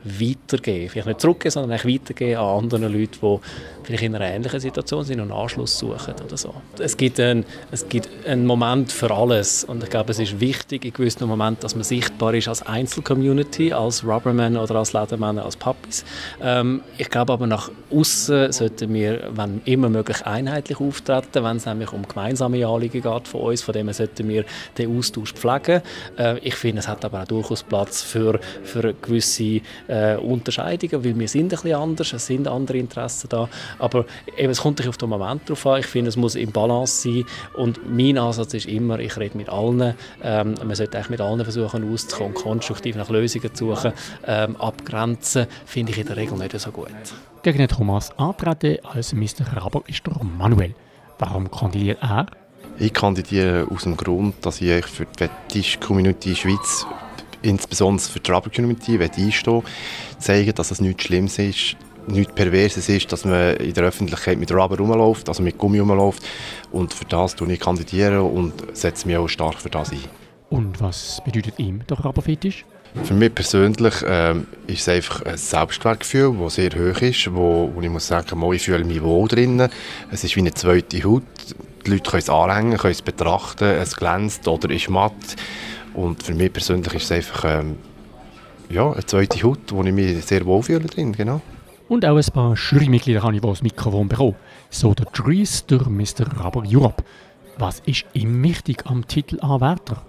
weitergeben 0.05 0.89
Vielleicht 0.91 1.07
nicht 1.07 1.21
zurückgeben, 1.21 1.51
sondern 1.53 1.73
eigentlich 1.73 2.01
weitergeben 2.01 2.37
an 2.37 2.65
andere 2.65 2.89
Leute, 2.89 3.19
die 3.23 3.39
vielleicht 3.85 4.03
in 4.03 4.15
einer 4.17 4.27
ähnlichen 4.27 4.61
Situation 4.61 5.05
sind 5.05 5.21
und 5.21 5.31
Anschluss 5.31 5.79
suchen 5.79 6.15
oder 6.25 6.37
so. 6.37 6.55
Es 6.79 6.97
gibt, 6.97 7.21
ein, 7.21 7.45
es 7.71 7.89
gibt 7.89 8.09
einen 8.27 8.47
Moment 8.47 8.91
für 8.91 9.11
alles 9.11 9.63
und 9.65 9.83
ich 9.85 9.91
glaube, 9.91 10.11
es 10.11 10.19
ist 10.19 10.41
wichtig 10.41 10.85
in 10.85 10.93
gewissen 10.93 11.29
Momenten, 11.29 11.63
dass 11.63 11.77
man 11.77 11.85
sichtbar 11.85 12.35
ist 12.35 12.49
als 12.49 12.63
Einzelcommunity, 12.63 13.73
als 13.73 14.05
Rubberman 14.05 14.57
oder 14.57 14.75
als 14.75 14.93
Lederman 14.93 15.20
Männer 15.21 15.45
als 15.45 15.57
Papis. 15.57 16.05
Ähm, 16.43 16.83
ich 16.99 17.11
glaube 17.11 17.33
aber 17.33 17.47
nach 17.47 17.71
außen 17.91 18.53
sollten 18.53 18.93
wir, 18.95 19.31
wenn 19.33 19.61
immer 19.65 19.89
möglich, 19.89 20.25
einheitlich 20.27 20.81
auftreten, 20.81 21.45
wenn 21.45 21.57
es 21.57 21.67
nämlich 21.67 21.93
um 21.93 22.07
gemeinsame 22.07 22.67
Anliegen 22.67 23.03
geht 23.03 23.29
von 23.29 23.41
uns, 23.43 23.63
von 23.63 23.73
dem 23.73 23.93
sollten 23.93 24.29
wir 24.29 24.45
den 24.79 24.97
Austausch 24.97 25.33
pflegen. 25.33 25.83
Äh, 26.19 26.39
ich 26.39 26.55
finde, 26.55 26.81
es 26.81 26.89
hat 26.89 27.05
aber 27.05 27.23
auch 27.23 27.27
durchaus 27.27 27.63
Platz 27.63 28.03
für, 28.03 28.41
für 28.65 28.95
gewisse 28.95 29.61
äh, 29.89 30.17
Unterscheidungen, 30.17 31.05
weil 31.05 31.19
wir 31.19 31.29
sind 31.29 31.45
ein 31.45 31.49
bisschen 31.49 31.75
anders, 31.75 32.13
es 32.13 32.27
sind 32.27 32.49
andere 32.49 32.79
Interessen 32.79 33.29
da, 33.29 33.49
aber 33.79 34.07
eben, 34.37 34.51
es 34.51 34.61
kommt 34.61 34.87
auf 34.87 34.97
den 34.97 35.09
Moment 35.09 35.49
drauf 35.49 35.67
an. 35.67 35.81
Ich 35.81 35.87
finde, 35.87 36.09
es 36.09 36.17
muss 36.17 36.35
im 36.35 36.53
Balance 36.53 37.03
sein 37.03 37.25
und 37.55 37.81
mein 37.89 38.19
Ansatz 38.19 38.55
ist 38.55 38.67
immer, 38.67 38.99
ich 38.99 39.17
rede 39.17 39.37
mit 39.37 39.49
allen, 39.49 39.95
ähm, 40.23 40.55
man 40.65 40.75
sollte 40.75 40.97
eigentlich 40.97 41.11
mit 41.11 41.21
allen 41.21 41.43
versuchen 41.43 41.93
auszukommen, 41.93 42.35
konstruktiv 42.35 42.97
nach 42.97 43.11
Lösungen 43.11 43.55
zu 43.55 43.75
suchen, 43.75 43.93
ähm, 44.27 44.57
abgrenzen 44.57 45.10
Grenzen 45.11 45.47
finde 45.67 45.93
ich 45.93 45.99
in 45.99 46.07
der 46.07 46.17
Regel 46.17 46.39
nicht 46.39 46.59
so 46.59 46.71
gut. 46.71 46.89
Gegen 47.43 47.59
den 47.59 47.69
Thomas 47.69 48.17
antreten 48.19 48.79
als 48.85 49.13
Mr. 49.13 49.57
Raber 49.57 49.83
ist 49.87 50.07
der 50.07 50.23
Manuel. 50.23 50.75
Warum 51.19 51.51
kandidiert 51.51 51.99
er? 52.03 52.27
Ich 52.79 52.93
kandidiere 52.93 53.67
aus 53.71 53.83
dem 53.83 53.97
Grund, 53.97 54.35
dass 54.43 54.61
ich 54.61 54.87
für 54.87 55.07
die 55.07 55.19
Fetisch-Community 55.19 56.35
Schweiz, 56.35 56.87
insbesondere 57.43 58.09
für 58.09 58.21
die 58.21 58.31
Rubber-Community, 58.31 59.03
einstehen 59.03 59.63
zeigen, 60.19 60.55
dass 60.55 60.71
es 60.71 60.81
nichts 60.81 61.05
Schlimmes 61.05 61.39
ist, 61.39 61.77
nichts 62.07 62.33
Perverses 62.33 62.89
ist, 62.89 63.13
dass 63.13 63.25
man 63.25 63.57
in 63.57 63.75
der 63.75 63.85
Öffentlichkeit 63.85 64.39
mit 64.39 64.53
Rubber 64.53 64.79
rumläuft, 64.79 65.29
also 65.29 65.43
mit 65.43 65.59
Gummi 65.59 65.81
rumläuft. 65.81 66.23
Und 66.71 66.95
für 66.95 67.05
das 67.05 67.35
tue 67.35 67.53
ich 67.53 67.61
kandidieren 67.61 68.21
und 68.21 68.55
setze 68.77 69.07
mich 69.07 69.17
auch 69.17 69.29
stark 69.29 69.61
für 69.61 69.71
das 69.71 69.91
ein. 69.93 69.99
Und 70.49 70.81
was 70.81 71.21
bedeutet 71.25 71.59
ihm 71.59 71.87
der 71.87 71.99
Rubberfetisch? 71.99 72.65
Für 73.05 73.15
mich 73.15 73.35
persönlich 73.35 73.95
ähm, 74.05 74.47
ist 74.67 74.81
es 74.81 74.89
einfach 74.89 75.23
ein 75.23 75.37
Selbstwertgefühl, 75.37 76.37
das 76.41 76.55
sehr 76.57 76.71
hoch 76.71 77.01
ist, 77.01 77.33
wo, 77.33 77.71
wo 77.73 77.81
ich 77.81 77.89
muss 77.89 78.09
sagen, 78.09 78.53
ich 78.53 78.63
fühle 78.63 78.85
mich 78.85 79.03
wohl 79.03 79.29
drin. 79.29 79.69
Es 80.11 80.25
ist 80.25 80.35
wie 80.35 80.41
eine 80.41 80.53
zweite 80.55 81.03
Haut. 81.05 81.23
Die 81.87 81.91
Leute 81.91 82.11
können 82.11 82.23
es 82.23 82.29
anhängen, 82.29 82.79
können 82.79 82.93
es 82.93 83.03
betrachten, 83.03 83.65
es 83.65 83.97
glänzt 83.97 84.47
oder 84.49 84.71
ist 84.71 84.91
matt. 84.91 85.15
Und 85.95 86.23
für 86.23 86.35
mich 86.35 86.53
persönlich 86.53 86.93
ist 86.95 87.05
es 87.05 87.13
einfach 87.13 87.45
ähm, 87.45 87.77
ja, 88.69 88.91
eine 88.91 89.07
zweite 89.07 89.43
Haut, 89.43 89.71
wo 89.71 89.83
ich 89.83 89.93
mich 89.93 90.25
sehr 90.25 90.45
wohl 90.45 90.63
fühle 90.63 90.87
drin, 90.87 91.13
genau. 91.13 91.41
Und 91.89 92.05
auch 92.05 92.17
ein 92.17 92.33
paar 92.33 92.55
Jurymitglieder 92.55 93.23
habe 93.23 93.35
ich, 93.35 93.41
die 93.41 93.49
das 93.49 93.63
Mikrofon 93.63 94.09
bekommen. 94.09 94.37
So 94.69 94.95
der 94.95 95.07
Dries 95.07 95.65
durch 95.67 95.87
Mr. 95.87 96.41
Rubber 96.41 96.63
Europe. 96.67 97.03
Was 97.59 97.81
ist 97.81 98.05
ihm 98.13 98.43
wichtig 98.43 98.85
am 98.87 99.07
Titelanwärter? 99.07 100.03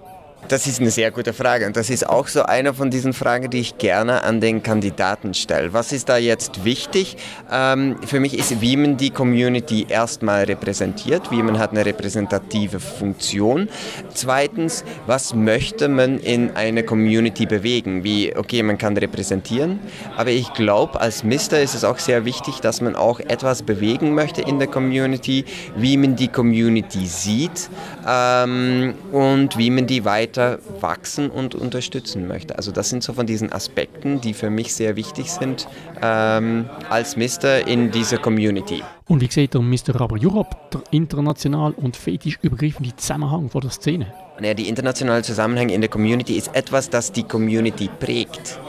Das 0.52 0.68
ist 0.68 0.82
eine 0.82 0.92
sehr 0.92 1.12
gute 1.12 1.32
Frage 1.32 1.66
und 1.66 1.78
das 1.78 1.90
ist 1.90 2.10
auch 2.10 2.28
so 2.28 2.44
eine 2.44 2.74
von 2.74 2.90
diesen 2.90 3.14
Fragen, 3.14 3.50
die 3.50 3.62
ich 3.62 3.78
gerne 3.78 4.26
an 4.26 4.42
den 4.42 4.62
Kandidaten 4.62 5.34
stelle. 5.34 5.72
Was 5.72 5.94
ist 5.94 6.10
da 6.10 6.18
jetzt 6.18 6.66
wichtig? 6.66 7.16
Ähm, 7.50 7.96
für 8.06 8.20
mich 8.20 8.38
ist, 8.38 8.60
wie 8.60 8.76
man 8.76 8.98
die 8.98 9.12
Community 9.12 9.86
erstmal 9.88 10.44
repräsentiert, 10.44 11.32
wie 11.32 11.42
man 11.42 11.58
hat 11.58 11.72
eine 11.72 11.86
repräsentative 11.86 12.82
Funktion. 12.82 13.70
Zweitens, 14.14 14.84
was 15.08 15.34
möchte 15.34 15.88
man 15.88 16.20
in 16.20 16.54
einer 16.54 16.84
Community 16.84 17.46
bewegen? 17.46 18.04
Wie, 18.04 18.36
okay, 18.36 18.62
man 18.62 18.78
kann 18.78 18.98
repräsentieren, 18.98 19.80
aber 20.18 20.32
ich 20.32 20.52
glaube, 20.52 21.00
als 21.00 21.24
Mister 21.24 21.62
ist 21.62 21.76
es 21.76 21.86
auch 21.86 21.98
sehr 21.98 22.26
wichtig, 22.26 22.60
dass 22.60 22.82
man 22.82 22.98
auch 22.98 23.22
etwas 23.22 23.64
bewegen 23.64 24.14
möchte 24.16 24.42
in 24.42 24.60
der 24.60 24.68
Community, 24.68 25.46
wie 25.78 25.96
man 25.96 26.18
die 26.18 26.28
Community 26.28 27.06
sieht 27.06 27.70
ähm, 28.06 28.96
und 29.14 29.58
wie 29.58 29.70
man 29.70 29.88
die 29.88 30.04
weiter 30.04 30.41
weiter 30.42 30.60
wachsen 30.80 31.30
und 31.30 31.56
unterstützen 31.56 32.28
möchte. 32.28 32.58
Also 32.58 32.72
das 32.72 32.90
sind 32.90 33.04
so 33.04 33.14
von 33.14 33.26
diesen 33.26 33.52
Aspekten, 33.52 34.22
die 34.22 34.34
für 34.34 34.50
mich 34.50 34.74
sehr 34.74 34.96
wichtig 34.96 35.32
sind 35.32 35.68
ähm, 36.02 36.70
als 36.90 37.16
Mister 37.16 37.68
in 37.68 37.92
dieser 37.92 38.18
Community. 38.18 38.84
Und 39.08 39.22
wie 39.22 39.30
sieht 39.30 39.54
der 39.54 39.62
Mr. 39.62 39.96
Rubber 40.00 40.18
Europe 40.20 40.56
der 40.74 40.84
international 40.92 41.72
und 41.72 41.96
fetisch 41.96 42.40
übergreifende 42.42 42.96
Zusammenhang 42.96 43.50
von 43.50 43.62
der 43.62 43.72
Szene? 43.72 44.14
Ja, 44.42 44.54
die 44.54 44.68
internationale 44.68 45.22
Zusammenhang 45.22 45.70
in 45.70 45.82
der 45.82 45.90
Community 45.90 46.36
ist 46.36 46.56
etwas, 46.56 46.90
das 46.90 47.12
die 47.12 47.24
Community 47.24 47.90
prägt 48.00 48.60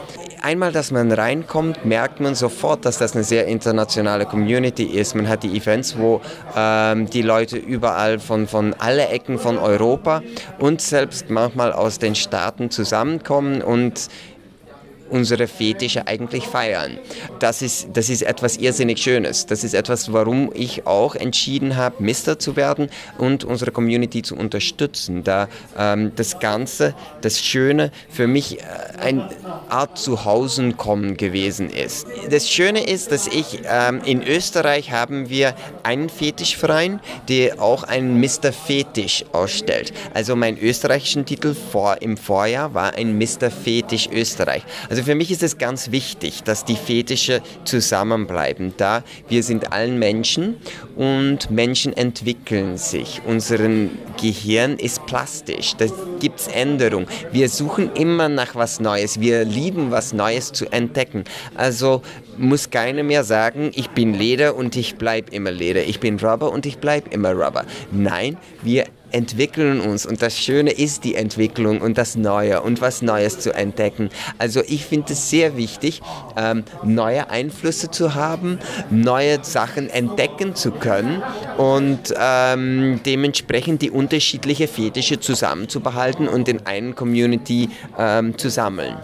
einmal, 0.43 0.71
dass 0.71 0.91
man 0.91 1.11
reinkommt, 1.11 1.85
merkt 1.85 2.19
man 2.19 2.35
sofort, 2.35 2.85
dass 2.85 2.97
das 2.97 3.15
eine 3.15 3.23
sehr 3.23 3.47
internationale 3.47 4.25
Community 4.25 4.83
ist. 4.83 5.15
Man 5.15 5.27
hat 5.29 5.43
die 5.43 5.55
Events, 5.55 5.97
wo 5.97 6.21
ähm, 6.55 7.09
die 7.09 7.21
Leute 7.21 7.57
überall 7.57 8.19
von, 8.19 8.47
von 8.47 8.75
alle 8.77 9.07
Ecken 9.07 9.39
von 9.39 9.57
Europa 9.57 10.21
und 10.59 10.81
selbst 10.81 11.29
manchmal 11.29 11.71
aus 11.71 11.97
den 11.97 12.15
Staaten 12.15 12.69
zusammenkommen 12.69 13.61
und 13.61 14.09
unsere 15.13 15.47
Fetische 15.47 16.07
eigentlich 16.07 16.47
feiern. 16.47 16.97
Das 17.39 17.61
ist, 17.61 17.89
das 17.93 18.09
ist 18.09 18.23
etwas 18.23 18.57
irrsinnig 18.57 18.97
Schönes. 18.97 19.45
Das 19.45 19.63
ist 19.63 19.75
etwas, 19.75 20.11
warum 20.11 20.51
ich 20.53 20.87
auch 20.87 21.15
entschieden 21.15 21.77
habe, 21.77 22.03
Mister 22.03 22.39
zu 22.39 22.55
werden 22.55 22.89
und 23.19 23.43
unsere 23.43 23.71
Community 23.71 24.23
zu 24.23 24.35
unterstützen, 24.35 25.23
da 25.23 25.47
ähm, 25.77 26.11
das 26.15 26.39
Ganze, 26.39 26.95
das 27.21 27.39
Schöne 27.39 27.91
für 28.09 28.27
mich 28.27 28.59
äh, 28.59 28.63
eine 28.99 29.29
Art 29.69 29.97
Zuhausenkommen 29.99 31.15
gewesen 31.15 31.69
ist. 31.69 32.07
Das 32.29 32.49
Schöne 32.49 32.83
ist, 32.83 33.11
dass 33.11 33.27
ich 33.27 33.61
ähm, 33.65 34.01
in 34.05 34.23
Österreich 34.23 34.91
haben 34.91 35.29
wir 35.29 35.53
einen 35.83 36.09
Fetischverein, 36.09 36.99
der 37.29 37.61
auch 37.61 37.83
einen 37.83 38.19
Mr. 38.19 38.51
Fetisch 38.51 39.25
ausstellt. 39.31 39.93
Also 40.15 40.35
mein 40.35 40.57
österreichischen 40.57 41.25
Titel 41.25 41.53
vor, 41.53 42.01
im 42.01 42.17
Vorjahr 42.17 42.73
war 42.73 42.95
ein 42.95 43.17
Mr. 43.17 43.51
Fetisch 43.51 44.09
Österreich. 44.11 44.63
Also 44.89 45.02
für 45.03 45.15
mich 45.15 45.31
ist 45.31 45.43
es 45.43 45.57
ganz 45.57 45.91
wichtig, 45.91 46.43
dass 46.43 46.65
die 46.65 46.75
Fetische 46.75 47.41
zusammenbleiben, 47.65 48.73
da 48.77 49.03
wir 49.27 49.43
sind 49.43 49.71
allen 49.71 49.99
Menschen 49.99 50.57
und 50.95 51.49
Menschen 51.51 51.93
entwickeln 51.95 52.77
sich. 52.77 53.21
Unser 53.25 53.57
Gehirn 54.21 54.77
ist 54.77 55.05
plastisch, 55.05 55.75
da 55.77 55.85
gibt 56.19 56.39
es 56.39 56.47
Änderungen. 56.47 57.07
Wir 57.31 57.49
suchen 57.49 57.91
immer 57.93 58.29
nach 58.29 58.55
was 58.55 58.79
Neues, 58.79 59.19
wir 59.19 59.45
lieben 59.45 59.91
was 59.91 60.13
Neues 60.13 60.51
zu 60.51 60.65
entdecken. 60.71 61.23
Also 61.55 62.01
muss 62.37 62.69
keiner 62.69 63.03
mehr 63.03 63.23
sagen, 63.23 63.71
ich 63.75 63.89
bin 63.89 64.13
Leder 64.13 64.55
und 64.55 64.75
ich 64.75 64.95
bleibe 64.95 65.31
immer 65.31 65.51
Leder, 65.51 65.83
ich 65.83 65.99
bin 65.99 66.19
Rubber 66.19 66.51
und 66.51 66.65
ich 66.65 66.77
bleibe 66.77 67.09
immer 67.11 67.31
Rubber. 67.31 67.65
Nein, 67.91 68.37
wir 68.61 68.85
entwickeln 69.13 69.79
uns 69.79 70.05
und 70.05 70.21
das 70.21 70.37
Schöne 70.37 70.71
ist 70.71 71.03
die 71.03 71.15
Entwicklung 71.15 71.81
und 71.81 71.97
das 71.97 72.15
Neue 72.15 72.61
und 72.61 72.81
was 72.81 73.01
Neues 73.01 73.39
zu 73.39 73.53
entdecken. 73.53 74.09
Also 74.37 74.61
ich 74.67 74.85
finde 74.85 75.13
es 75.13 75.29
sehr 75.29 75.55
wichtig, 75.55 76.01
ähm, 76.35 76.63
neue 76.83 77.29
Einflüsse 77.29 77.91
zu 77.91 78.15
haben, 78.15 78.59
neue 78.89 79.43
Sachen 79.43 79.89
entdecken 79.89 80.55
zu 80.55 80.71
können 80.71 81.21
und 81.57 82.13
ähm, 82.19 82.99
dementsprechend 83.05 83.81
die 83.81 83.91
unterschiedlichen 83.91 84.67
Fetische 84.67 85.19
zusammenzubehalten 85.19 86.27
und 86.27 86.47
in 86.49 86.65
einer 86.65 86.93
Community 86.93 87.69
ähm, 87.97 88.37
zu 88.37 88.49
sammeln. 88.49 88.95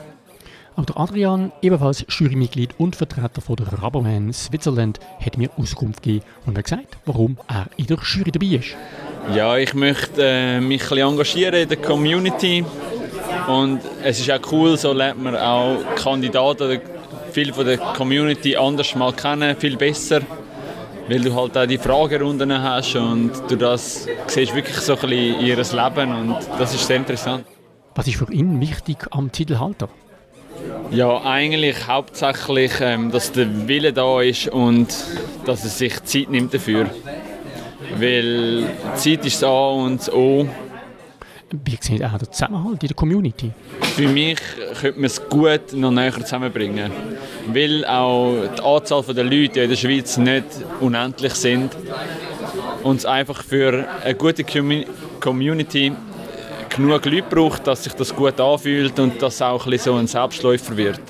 Auch 0.80 0.86
der 0.86 0.98
Adrian, 0.98 1.52
ebenfalls 1.62 2.06
Jurymitglied 2.08 2.80
und 2.80 2.96
Vertreter 2.96 3.42
von 3.42 3.58
der 3.58 3.68
Rubberman 3.82 4.32
Switzerland, 4.32 4.98
hat 5.20 5.38
mir 5.38 5.50
Auskunft 5.58 6.04
gegeben 6.04 6.24
und 6.46 6.58
hat 6.58 6.64
gesagt, 6.64 6.98
warum 7.06 7.38
er 7.50 7.68
in 7.76 7.88
der 7.88 7.98
Jury 7.98 8.32
dabei 8.32 8.56
ist. 8.56 8.78
Ja, 9.36 9.58
ich 9.58 9.74
möchte 9.74 10.24
äh, 10.24 10.60
mich 10.60 10.82
ein 10.82 10.90
bisschen 10.90 11.08
engagieren 11.08 11.54
in 11.54 11.70
der 11.70 11.78
Community 11.78 12.66
und 13.48 13.80
es 14.04 14.20
ist 14.20 14.32
auch 14.32 14.52
cool, 14.52 14.78
so 14.78 14.92
lernt 14.92 15.22
man 15.22 15.36
auch 15.36 15.78
Kandidaten 15.96 16.64
oder 16.64 16.82
viele 17.32 17.54
von 17.54 17.66
der 17.66 17.78
Community 17.78 18.56
anders 18.56 18.96
mal 18.96 19.14
kennen, 19.14 19.56
viel 19.56 19.78
besser, 19.78 20.22
weil 21.08 21.22
du 21.22 21.36
halt 21.36 21.58
auch 21.58 21.66
die 21.68 21.78
Fragerunden 21.78 22.52
hast 22.62 22.96
und 22.96 23.32
du 23.48 23.56
das 23.56 24.08
siehst 24.28 24.56
wirklich 24.56 24.78
so 24.78 24.94
ein 24.94 25.00
bisschen 25.00 25.40
ihr 25.42 25.58
Leben 25.58 26.12
und 26.12 26.38
das 26.58 26.74
ist 26.74 26.88
sehr 26.88 26.98
interessant. 26.98 27.46
Was 27.94 28.08
ist 28.08 28.18
für 28.18 28.32
ihn 28.32 28.60
wichtig 28.60 28.98
am 29.12 29.32
Titelhalter? 29.32 29.90
Ja, 30.92 31.22
eigentlich 31.24 31.88
hauptsächlich, 31.88 32.72
ähm, 32.82 33.12
dass 33.12 33.32
der 33.32 33.68
Wille 33.68 33.94
da 33.94 34.22
ist 34.22 34.48
und 34.48 34.88
dass 35.46 35.64
er 35.64 35.70
sich 35.70 36.04
Zeit 36.04 36.30
nimmt 36.30 36.54
dafür. 36.54 36.90
Weil 37.98 38.66
Zeit 38.96 39.26
ist 39.26 39.44
A 39.44 39.70
und 39.70 40.00
das 40.00 40.12
O. 40.12 40.48
Wie 41.52 41.78
sieht 41.80 42.04
auch 42.04 42.18
der 42.18 42.32
Zusammenhalt 42.32 42.84
in 42.84 42.88
der 42.90 42.96
Community? 42.96 43.52
Für 43.96 44.08
mich 44.08 44.38
könnte 44.80 45.00
man 45.00 45.06
es 45.06 45.30
gut 45.30 45.74
noch 45.74 45.92
näher 45.92 46.14
zusammenbringen. 46.14 46.92
Weil 47.48 47.86
auch 47.86 48.36
die 48.56 48.62
Anzahl 48.62 49.04
der 49.16 49.24
Leute 49.24 49.62
in 49.62 49.70
der 49.70 49.76
Schweiz 49.76 50.18
nicht 50.18 50.46
unendlich 50.80 51.34
sind. 51.34 51.76
Und 52.84 52.98
es 52.98 53.06
einfach 53.06 53.44
für 53.44 53.88
eine 54.04 54.16
gute 54.16 54.46
Community 55.20 55.92
genug 56.70 57.06
Leute 57.06 57.24
braucht, 57.30 57.68
dass 57.68 57.84
sich 57.84 57.94
das 57.94 58.16
gut 58.16 58.40
anfühlt 58.40 59.00
und 59.00 59.22
dass 59.22 59.42
auch 59.42 59.66
ein 59.66 59.78
so 59.80 59.96
ein 59.96 60.08
Selbstläufer 60.08 60.78
wird. 60.78 61.02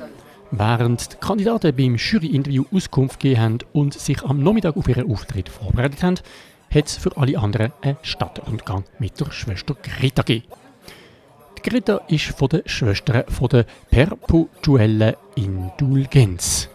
Während 0.51 1.13
die 1.13 1.17
Kandidaten 1.17 1.75
beim 1.75 1.95
Jury-Interview 1.95 2.63
Auskunft 2.73 3.19
gegeben 3.19 3.41
haben 3.41 3.57
und 3.71 3.93
sich 3.93 4.23
am 4.23 4.41
Nachmittag 4.41 4.77
auf 4.77 4.87
ihren 4.87 5.11
Auftritt 5.11 5.47
vorbereitet 5.47 6.01
haben, 6.01 6.15
hat 6.73 6.85
es 6.85 6.97
für 6.97 7.15
alle 7.17 7.37
anderen 7.37 7.73
einen 7.81 7.97
Stadtrundgang 8.01 8.83
mit 8.99 9.19
der 9.19 9.31
Schwester 9.31 9.75
Greta 9.75 10.21
gegeben. 10.21 10.53
Die 11.57 11.69
Greta 11.69 12.01
ist 12.07 12.25
von 12.37 12.49
den 12.49 12.61
Schwestern 12.65 13.23
von 13.27 13.49
der 13.49 13.65
perpetuellen 13.89 15.15
Indulgenz. 15.35 16.69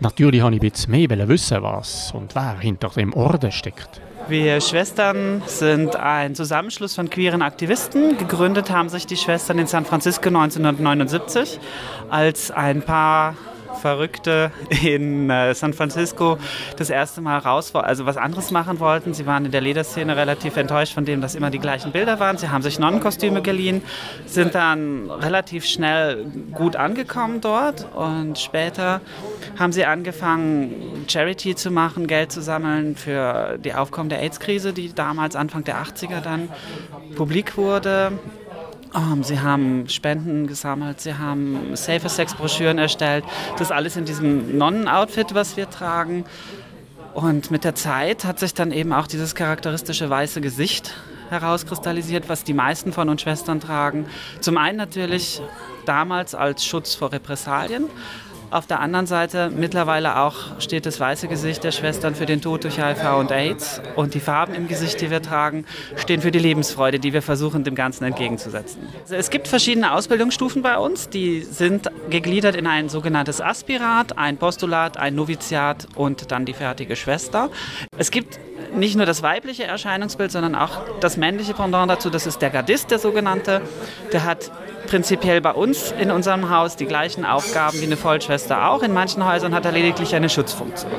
Natürlich 0.00 0.42
wollte 0.42 0.56
ich 0.56 0.62
ein 0.62 0.70
bisschen 0.70 0.90
mehr 0.90 1.28
wissen, 1.28 1.62
was 1.62 2.12
und 2.12 2.34
wer 2.34 2.58
hinter 2.58 2.88
dem 2.88 3.12
Orden 3.14 3.52
steckt. 3.52 4.00
Wir 4.28 4.60
Schwestern 4.62 5.42
sind 5.46 5.96
ein 5.96 6.34
Zusammenschluss 6.34 6.94
von 6.94 7.10
queeren 7.10 7.42
Aktivisten. 7.42 8.16
Gegründet 8.16 8.70
haben 8.70 8.88
sich 8.88 9.06
die 9.06 9.16
Schwestern 9.16 9.58
in 9.58 9.66
San 9.66 9.84
Francisco 9.84 10.28
1979, 10.28 11.60
als 12.08 12.50
ein 12.50 12.80
paar 12.80 13.36
Verrückte 13.74 14.50
in 14.82 15.30
äh, 15.30 15.54
San 15.54 15.72
Francisco 15.72 16.38
das 16.76 16.90
erste 16.90 17.20
Mal 17.20 17.38
raus, 17.38 17.74
also 17.74 18.06
was 18.06 18.16
anderes 18.16 18.50
machen 18.50 18.80
wollten. 18.80 19.14
Sie 19.14 19.26
waren 19.26 19.44
in 19.44 19.50
der 19.50 19.60
Lederszene 19.60 20.16
relativ 20.16 20.56
enttäuscht 20.56 20.94
von 20.94 21.04
dem, 21.04 21.20
dass 21.20 21.34
immer 21.34 21.50
die 21.50 21.58
gleichen 21.58 21.92
Bilder 21.92 22.20
waren. 22.20 22.38
Sie 22.38 22.48
haben 22.48 22.62
sich 22.62 22.78
Nonnenkostüme 22.78 23.42
geliehen, 23.42 23.82
sind 24.26 24.54
dann 24.54 25.10
relativ 25.10 25.64
schnell 25.64 26.26
gut 26.52 26.76
angekommen 26.76 27.40
dort 27.40 27.86
und 27.94 28.38
später 28.38 29.00
haben 29.58 29.72
sie 29.72 29.84
angefangen, 29.84 31.04
Charity 31.08 31.54
zu 31.54 31.70
machen, 31.70 32.06
Geld 32.06 32.32
zu 32.32 32.42
sammeln 32.42 32.96
für 32.96 33.58
die 33.58 33.74
Aufkommen 33.74 34.08
der 34.08 34.20
AIDS-Krise, 34.20 34.72
die 34.72 34.92
damals 34.94 35.36
Anfang 35.36 35.64
der 35.64 35.82
80er 35.82 36.20
dann 36.20 36.48
publik 37.14 37.56
wurde. 37.56 38.12
Um, 38.94 39.24
sie 39.24 39.40
haben 39.40 39.88
Spenden 39.88 40.46
gesammelt, 40.46 41.00
sie 41.00 41.14
haben 41.14 41.74
Safer 41.74 42.08
Sex 42.08 42.34
Broschüren 42.34 42.78
erstellt. 42.78 43.24
Das 43.58 43.72
alles 43.72 43.96
in 43.96 44.04
diesem 44.04 44.56
Nonnen-Outfit, 44.56 45.34
was 45.34 45.56
wir 45.56 45.68
tragen. 45.68 46.24
Und 47.12 47.50
mit 47.50 47.64
der 47.64 47.74
Zeit 47.74 48.24
hat 48.24 48.38
sich 48.38 48.54
dann 48.54 48.70
eben 48.70 48.92
auch 48.92 49.08
dieses 49.08 49.34
charakteristische 49.34 50.08
weiße 50.10 50.40
Gesicht 50.40 50.94
herauskristallisiert, 51.30 52.28
was 52.28 52.44
die 52.44 52.54
meisten 52.54 52.92
von 52.92 53.08
uns 53.08 53.22
Schwestern 53.22 53.58
tragen. 53.58 54.06
Zum 54.40 54.58
einen 54.58 54.78
natürlich 54.78 55.42
damals 55.86 56.36
als 56.36 56.64
Schutz 56.64 56.94
vor 56.94 57.12
Repressalien, 57.12 57.86
auf 58.54 58.66
der 58.68 58.78
anderen 58.78 59.06
Seite 59.06 59.50
mittlerweile 59.54 60.16
auch 60.18 60.60
steht 60.60 60.86
das 60.86 61.00
weiße 61.00 61.26
Gesicht 61.26 61.64
der 61.64 61.72
Schwestern 61.72 62.14
für 62.14 62.24
den 62.24 62.40
Tod 62.40 62.62
durch 62.62 62.78
HIV 62.78 63.18
und 63.18 63.32
AIDS 63.32 63.82
und 63.96 64.14
die 64.14 64.20
Farben 64.20 64.54
im 64.54 64.68
Gesicht, 64.68 65.00
die 65.00 65.10
wir 65.10 65.20
tragen, 65.20 65.64
stehen 65.96 66.20
für 66.20 66.30
die 66.30 66.38
Lebensfreude, 66.38 67.00
die 67.00 67.12
wir 67.12 67.20
versuchen 67.20 67.64
dem 67.64 67.74
Ganzen 67.74 68.04
entgegenzusetzen. 68.04 68.86
Also 69.02 69.16
es 69.16 69.30
gibt 69.30 69.48
verschiedene 69.48 69.92
Ausbildungsstufen 69.92 70.62
bei 70.62 70.78
uns, 70.78 71.08
die 71.08 71.42
sind 71.42 71.90
gegliedert 72.10 72.54
in 72.54 72.68
ein 72.68 72.88
sogenanntes 72.88 73.40
Aspirat, 73.40 74.16
ein 74.16 74.36
Postulat, 74.36 74.98
ein 74.98 75.16
Noviziat 75.16 75.88
und 75.96 76.30
dann 76.30 76.44
die 76.44 76.54
fertige 76.54 76.94
Schwester. 76.94 77.50
Es 77.98 78.12
gibt 78.12 78.38
nicht 78.74 78.96
nur 78.96 79.06
das 79.06 79.22
weibliche 79.22 79.64
Erscheinungsbild, 79.64 80.32
sondern 80.32 80.54
auch 80.54 80.82
das 81.00 81.16
männliche 81.16 81.54
Pendant 81.54 81.90
dazu. 81.90 82.10
Das 82.10 82.26
ist 82.26 82.40
der 82.42 82.50
Gardist, 82.50 82.90
der 82.90 82.98
sogenannte. 82.98 83.62
Der 84.12 84.24
hat 84.24 84.50
prinzipiell 84.86 85.40
bei 85.40 85.52
uns 85.52 85.92
in 85.92 86.10
unserem 86.10 86.50
Haus 86.50 86.76
die 86.76 86.86
gleichen 86.86 87.24
Aufgaben 87.24 87.80
wie 87.80 87.84
eine 87.84 87.96
Vollschwester 87.96 88.68
auch. 88.68 88.82
In 88.82 88.92
manchen 88.92 89.24
Häusern 89.24 89.54
hat 89.54 89.64
er 89.64 89.72
lediglich 89.72 90.14
eine 90.14 90.28
Schutzfunktion. 90.28 90.92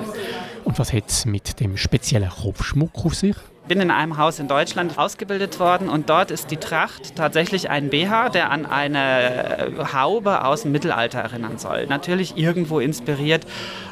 Und 0.63 0.79
was 0.79 0.91
hat 0.93 1.09
es 1.09 1.25
mit 1.25 1.59
dem 1.59 1.77
speziellen 1.77 2.29
Kopfschmuck 2.29 3.05
auf 3.05 3.15
sich? 3.15 3.35
Bin 3.67 3.81
in 3.81 3.91
einem 3.91 4.17
Haus 4.17 4.39
in 4.39 4.47
Deutschland 4.47 4.97
ausgebildet 4.97 5.59
worden 5.59 5.89
und 5.89 6.09
dort 6.09 6.31
ist 6.31 6.51
die 6.51 6.57
Tracht 6.57 7.15
tatsächlich 7.15 7.69
ein 7.69 7.89
BH, 7.89 8.29
der 8.29 8.51
an 8.51 8.65
eine 8.65 9.71
Haube 9.93 10.45
aus 10.45 10.63
dem 10.63 10.71
Mittelalter 10.71 11.19
erinnern 11.19 11.57
soll. 11.57 11.87
Natürlich 11.87 12.37
irgendwo 12.37 12.79
inspiriert 12.79 13.45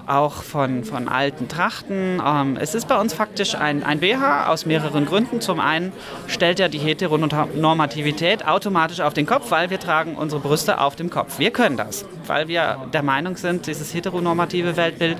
auch 0.06 0.44
von, 0.44 0.84
von 0.84 1.08
alten 1.08 1.48
Trachten. 1.48 2.22
Ähm, 2.26 2.58
es 2.60 2.76
ist 2.76 2.88
bei 2.88 3.00
uns 3.00 3.14
faktisch 3.14 3.56
ein, 3.56 3.84
ein 3.84 4.00
BH 4.00 4.48
aus 4.48 4.66
mehreren 4.66 5.06
Gründen. 5.06 5.42
Zum 5.42 5.60
einen 5.60 5.92
stellt 6.28 6.60
er 6.60 6.70
die 6.70 6.80
Heteronormativität 6.80 8.46
automatisch 8.46 9.00
auf 9.00 9.14
den 9.14 9.26
Kopf, 9.26 9.50
weil 9.52 9.70
wir 9.70 9.80
tragen 9.80 10.16
unsere 10.16 10.42
Brüste 10.42 10.82
auf 10.82 10.96
dem 10.96 11.10
Kopf. 11.10 11.40
Wir 11.40 11.52
können 11.52 11.78
das, 11.78 12.06
weil 12.28 12.48
wir 12.48 12.88
der 12.94 13.04
Meinung 13.04 13.38
sind, 13.38 13.68
dieses 13.68 13.94
heteronormative 13.94 14.76
Weltbild, 14.78 15.18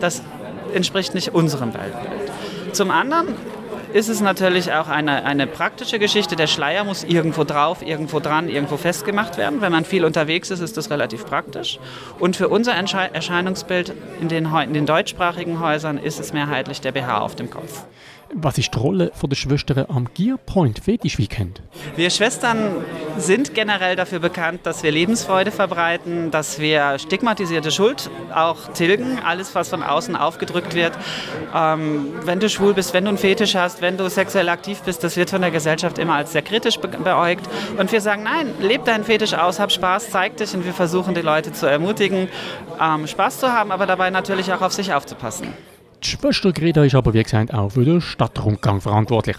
das 0.00 0.22
entspricht 0.74 1.14
nicht 1.14 1.34
unserem 1.34 1.72
Weltbild. 1.74 2.30
Zum 2.72 2.90
anderen 2.90 3.28
ist 3.96 4.10
es 4.10 4.20
natürlich 4.20 4.74
auch 4.74 4.88
eine, 4.88 5.24
eine 5.24 5.46
praktische 5.46 5.98
Geschichte. 5.98 6.36
Der 6.36 6.48
Schleier 6.48 6.84
muss 6.84 7.02
irgendwo 7.02 7.44
drauf, 7.44 7.80
irgendwo 7.80 8.20
dran, 8.20 8.50
irgendwo 8.50 8.76
festgemacht 8.76 9.38
werden. 9.38 9.62
Wenn 9.62 9.72
man 9.72 9.86
viel 9.86 10.04
unterwegs 10.04 10.50
ist, 10.50 10.60
ist 10.60 10.76
das 10.76 10.90
relativ 10.90 11.24
praktisch. 11.24 11.78
Und 12.18 12.36
für 12.36 12.50
unser 12.50 12.74
Erscheinungsbild 12.74 13.94
in 14.20 14.28
den, 14.28 14.44
in 14.54 14.74
den 14.74 14.84
deutschsprachigen 14.84 15.60
Häusern 15.60 15.96
ist 15.96 16.20
es 16.20 16.34
mehrheitlich 16.34 16.82
der 16.82 16.92
BH 16.92 17.20
auf 17.20 17.36
dem 17.36 17.48
Kopf. 17.48 17.86
Was 18.34 18.58
ist 18.58 18.74
die 18.74 18.78
Rolle 18.78 19.12
der 19.22 19.36
Schwestern 19.36 19.86
am 19.88 20.08
Gearpoint 20.12 20.80
Fetisch 20.80 21.18
Weekend? 21.18 21.62
Wir 21.94 22.10
Schwestern 22.10 22.84
sind 23.18 23.54
generell 23.54 23.96
dafür 23.96 24.18
bekannt, 24.18 24.60
dass 24.64 24.82
wir 24.82 24.90
Lebensfreude 24.90 25.50
verbreiten, 25.50 26.30
dass 26.30 26.58
wir 26.58 26.98
stigmatisierte 26.98 27.70
Schuld 27.70 28.10
auch 28.34 28.72
tilgen, 28.72 29.20
alles 29.24 29.54
was 29.54 29.68
von 29.68 29.82
außen 29.82 30.16
aufgedrückt 30.16 30.74
wird. 30.74 30.92
Ähm, 31.54 32.12
wenn 32.24 32.40
du 32.40 32.48
schwul 32.48 32.74
bist, 32.74 32.94
wenn 32.94 33.04
du 33.04 33.10
einen 33.10 33.18
Fetisch 33.18 33.54
hast, 33.54 33.80
wenn 33.80 33.96
du 33.96 34.10
sexuell 34.10 34.48
aktiv 34.48 34.80
bist, 34.82 35.04
das 35.04 35.16
wird 35.16 35.30
von 35.30 35.40
der 35.40 35.50
Gesellschaft 35.50 35.98
immer 35.98 36.14
als 36.14 36.32
sehr 36.32 36.42
kritisch 36.42 36.78
be 36.78 36.88
beäugt. 36.88 37.48
Und 37.78 37.92
wir 37.92 38.00
sagen, 38.00 38.24
nein, 38.24 38.54
leb 38.60 38.84
deinen 38.84 39.04
Fetisch 39.04 39.34
aus, 39.34 39.60
hab 39.60 39.70
Spaß, 39.70 40.10
zeig 40.10 40.36
dich 40.36 40.52
und 40.54 40.64
wir 40.64 40.74
versuchen 40.74 41.14
die 41.14 41.22
Leute 41.22 41.52
zu 41.52 41.66
ermutigen, 41.66 42.28
ähm, 42.80 43.06
Spaß 43.06 43.40
zu 43.40 43.52
haben, 43.52 43.70
aber 43.70 43.86
dabei 43.86 44.10
natürlich 44.10 44.52
auch 44.52 44.62
auf 44.62 44.72
sich 44.72 44.92
aufzupassen. 44.92 45.54
Die 46.02 46.08
Schwester 46.08 46.52
Greta 46.52 46.84
ist 46.84 46.94
aber 46.94 47.14
wie 47.14 47.22
gesagt 47.22 47.52
auch 47.54 47.70
für 47.70 47.84
den 47.84 48.00
Stadtrundgang 48.00 48.80
verantwortlich. 48.80 49.36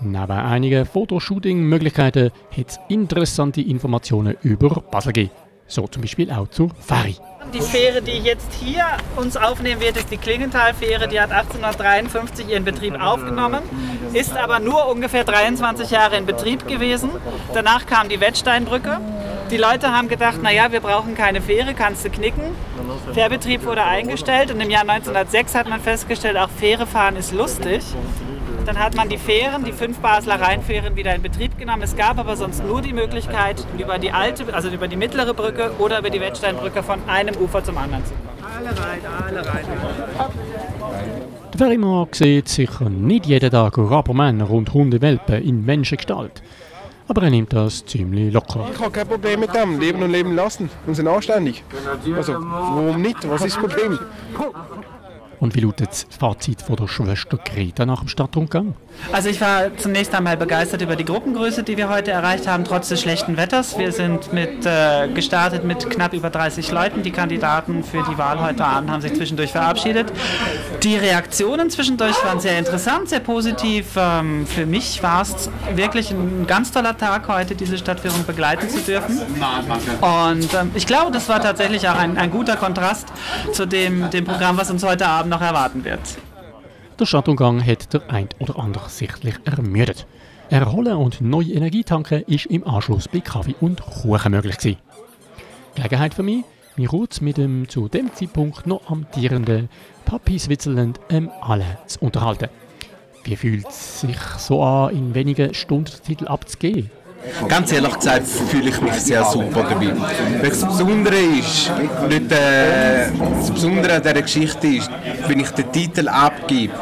Neben 0.00 0.30
einigen 0.30 0.86
Fotoshooting-Möglichkeiten 0.86 2.30
hat 2.56 2.68
es 2.68 2.78
interessante 2.88 3.60
Informationen 3.60 4.36
über 4.42 4.82
Basel 4.90 5.12
gegeben. 5.12 5.34
So 5.66 5.86
zum 5.86 6.02
Beispiel 6.02 6.30
auch 6.30 6.48
zur 6.48 6.70
Ferry. 6.80 7.16
Die 7.52 7.60
Fähre, 7.60 8.00
die 8.00 8.12
jetzt 8.12 8.54
hier 8.54 8.84
uns 9.16 9.36
aufnehmen 9.36 9.80
wird, 9.80 9.96
ist 9.96 10.10
die 10.10 10.16
Klingenthal-Fähre. 10.16 11.08
Die 11.08 11.20
hat 11.20 11.30
1853 11.30 12.48
ihren 12.48 12.64
Betrieb 12.64 12.98
aufgenommen, 12.98 13.62
ist 14.12 14.36
aber 14.36 14.60
nur 14.60 14.88
ungefähr 14.88 15.24
23 15.24 15.90
Jahre 15.90 16.16
in 16.16 16.26
Betrieb 16.26 16.66
gewesen. 16.66 17.10
Danach 17.52 17.86
kam 17.86 18.08
die 18.08 18.20
Wettsteinbrücke. 18.20 19.00
Die 19.50 19.56
Leute 19.56 19.92
haben 19.92 20.08
gedacht, 20.08 20.42
naja, 20.42 20.70
wir 20.72 20.80
brauchen 20.80 21.14
keine 21.14 21.40
Fähre, 21.40 21.72
kannst 21.72 22.04
du 22.04 22.10
knicken. 22.10 22.42
Fährbetrieb 23.14 23.64
wurde 23.64 23.82
eingestellt 23.82 24.50
und 24.50 24.60
im 24.60 24.68
Jahr 24.68 24.82
1906 24.82 25.54
hat 25.54 25.68
man 25.68 25.80
festgestellt, 25.80 26.36
auch 26.36 26.50
Fähre 26.50 26.86
fahren 26.86 27.16
ist 27.16 27.32
lustig. 27.32 27.82
Dann 28.66 28.78
hat 28.78 28.94
man 28.94 29.08
die 29.08 29.16
Fähren, 29.16 29.64
die 29.64 29.72
fünf 29.72 30.00
Basler 30.00 30.38
Rheinfähren 30.38 30.94
wieder 30.96 31.14
in 31.14 31.22
Betrieb 31.22 31.56
genommen. 31.56 31.80
Es 31.82 31.96
gab 31.96 32.18
aber 32.18 32.36
sonst 32.36 32.62
nur 32.62 32.82
die 32.82 32.92
Möglichkeit, 32.92 33.66
über 33.78 33.98
die 33.98 34.10
alte, 34.10 34.52
also 34.52 34.68
über 34.68 34.86
die 34.88 34.96
mittlere 34.96 35.32
Brücke 35.32 35.70
oder 35.78 36.00
über 36.00 36.10
die 36.10 36.20
Wettsteinbrücke 36.20 36.82
von 36.82 37.00
einem 37.08 37.34
Ufer 37.36 37.64
zum 37.64 37.78
anderen 37.78 38.04
zu 38.04 38.12
fahren. 38.12 38.28
Alle 38.58 38.68
rein, 38.68 39.00
alle 39.26 39.46
rein. 39.46 39.64
Der 41.54 41.58
Ferrymarkt 41.58 42.16
sieht 42.16 42.48
sicher 42.48 42.90
nicht 42.90 43.24
jeden 43.24 43.50
Tag 43.50 43.78
Rabermänner 43.78 44.50
und 44.50 44.74
Hundewelpen 44.74 45.42
in 45.42 45.64
Menschengestalt. 45.64 46.42
Aber 47.08 47.22
er 47.22 47.30
nimmt 47.30 47.52
das 47.54 47.84
ziemlich 47.86 48.32
locker. 48.32 48.68
Ich 48.72 48.78
habe 48.78 48.90
kein 48.90 49.08
Problem 49.08 49.40
mit 49.40 49.54
dem. 49.54 49.80
Leben 49.80 50.02
und 50.02 50.10
leben 50.10 50.34
lassen. 50.34 50.68
Und 50.86 50.94
sind 50.94 51.08
anständig. 51.08 51.64
Also, 52.14 52.34
warum 52.34 53.00
nicht? 53.00 53.28
Was 53.28 53.44
ist 53.44 53.56
das 53.56 53.62
Problem? 53.62 53.98
Und 55.40 55.54
wie 55.54 55.60
lautet 55.60 55.88
das 55.90 56.06
Fazit 56.10 56.62
von 56.62 56.76
der 56.76 56.88
Schwester 56.88 57.38
Greta 57.38 57.86
nach 57.86 58.00
dem 58.00 58.08
Stadtrundgang? 58.08 58.74
Also 59.12 59.28
ich 59.28 59.40
war 59.40 59.76
zunächst 59.76 60.14
einmal 60.14 60.36
begeistert 60.36 60.82
über 60.82 60.96
die 60.96 61.04
Gruppengröße, 61.04 61.62
die 61.62 61.76
wir 61.76 61.88
heute 61.88 62.10
erreicht 62.10 62.48
haben, 62.48 62.64
trotz 62.64 62.88
des 62.88 63.00
schlechten 63.00 63.36
Wetters. 63.36 63.78
Wir 63.78 63.92
sind 63.92 64.32
mit, 64.32 64.66
äh, 64.66 65.08
gestartet 65.08 65.64
mit 65.64 65.88
knapp 65.88 66.12
über 66.12 66.30
30 66.30 66.72
Leuten. 66.72 67.02
Die 67.02 67.12
Kandidaten 67.12 67.84
für 67.84 68.02
die 68.10 68.18
Wahl 68.18 68.40
heute 68.40 68.64
Abend 68.64 68.90
haben 68.90 69.00
sich 69.00 69.14
zwischendurch 69.14 69.52
verabschiedet. 69.52 70.12
Die 70.82 70.96
Reaktionen 70.96 71.70
zwischendurch 71.70 72.16
waren 72.24 72.40
sehr 72.40 72.58
interessant, 72.58 73.08
sehr 73.08 73.20
positiv. 73.20 73.92
Ähm, 73.96 74.46
für 74.46 74.66
mich 74.66 75.02
war 75.02 75.22
es 75.22 75.48
wirklich 75.74 76.10
ein 76.10 76.46
ganz 76.46 76.72
toller 76.72 76.96
Tag 76.98 77.28
heute, 77.28 77.54
diese 77.54 77.78
Stadtführung 77.78 78.24
begleiten 78.26 78.68
zu 78.68 78.80
dürfen. 78.80 79.20
Und 80.00 80.54
ähm, 80.54 80.70
ich 80.74 80.86
glaube, 80.86 81.12
das 81.12 81.28
war 81.28 81.40
tatsächlich 81.40 81.88
auch 81.88 81.96
ein, 81.96 82.18
ein 82.18 82.30
guter 82.30 82.56
Kontrast 82.56 83.06
zu 83.52 83.66
dem, 83.66 84.10
dem 84.10 84.24
Programm, 84.24 84.58
was 84.58 84.70
uns 84.70 84.82
heute 84.82 85.06
Abend 85.06 85.27
noch 85.28 85.40
erwarten 85.40 85.84
wird. 85.84 86.18
Der 86.98 87.06
Stadtumgang 87.06 87.64
hat 87.64 87.92
der 87.92 88.10
ein 88.10 88.28
oder 88.38 88.58
andere 88.58 88.88
sichtlich 88.88 89.36
ermüdet. 89.44 90.06
Erholen 90.50 90.96
und 90.96 91.20
neue 91.20 91.52
Energie 91.52 91.84
tanken 91.84 92.22
ist 92.22 92.46
im 92.46 92.66
Anschluss 92.66 93.06
bei 93.06 93.20
Kaffee 93.20 93.54
und 93.60 93.80
Kuchen 93.80 94.32
möglich 94.32 94.56
gewesen. 94.56 94.78
Gelegenheit 95.74 96.14
für 96.14 96.22
mich, 96.22 96.44
mich 96.76 96.88
kurz 96.88 97.20
mit 97.20 97.36
dem 97.36 97.68
zu 97.68 97.88
dem 97.88 98.12
Zeitpunkt 98.14 98.66
noch 98.66 98.90
amtierenden 98.90 99.68
Papi 100.04 100.38
Switzerland 100.38 100.98
ähm, 101.10 101.30
alle 101.40 101.78
zu 101.86 102.00
unterhalten. 102.00 102.48
Wie 103.24 103.36
fühlt 103.36 103.68
es 103.68 104.00
sich 104.00 104.18
so 104.38 104.62
an, 104.62 104.94
in 104.94 105.14
wenigen 105.14 105.52
Stunden 105.52 105.92
den 105.92 106.02
Titel 106.02 106.28
abzugeben? 106.28 106.90
Ganz 107.48 107.72
ehrlich 107.72 107.94
gesagt 107.94 108.26
fühle 108.26 108.70
ich 108.70 108.80
mich 108.80 108.94
sehr 108.94 109.24
super 109.24 109.64
dabei. 109.64 109.92
Das 110.42 110.64
Besondere 110.64 111.16
ist, 111.16 111.70
nicht, 112.08 112.32
äh, 112.32 113.10
das 113.38 113.50
Besondere 113.50 113.94
an 113.96 114.02
dieser 114.02 114.22
Geschichte 114.22 114.66
ist, 114.66 114.90
wenn 115.26 115.40
ich 115.40 115.50
den 115.50 115.70
Titel 115.72 116.08
abgebe, 116.08 116.74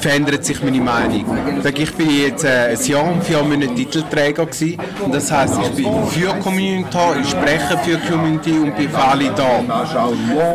verändert 0.00 0.44
sich 0.44 0.62
meine 0.62 0.80
Meinung. 0.80 1.24
Ich 1.74 1.94
bin 1.94 2.10
jetzt 2.10 2.44
äh, 2.44 2.76
ein 2.76 2.84
Jahr 2.84 3.04
und 3.04 3.22
vier 3.24 3.42
Monate 3.42 3.74
Titelträger. 3.74 4.46
Und 5.04 5.14
das 5.14 5.30
heisst, 5.30 5.58
ich 5.62 5.84
bin 5.84 6.06
für 6.06 6.32
die 6.32 6.40
Community, 6.40 6.98
ich 7.22 7.30
spreche 7.30 7.78
für 7.84 7.96
die 7.96 8.08
Community 8.08 8.52
und 8.52 8.76
bin 8.76 8.88
für 8.90 8.98
alle 8.98 9.30
da. 9.30 9.58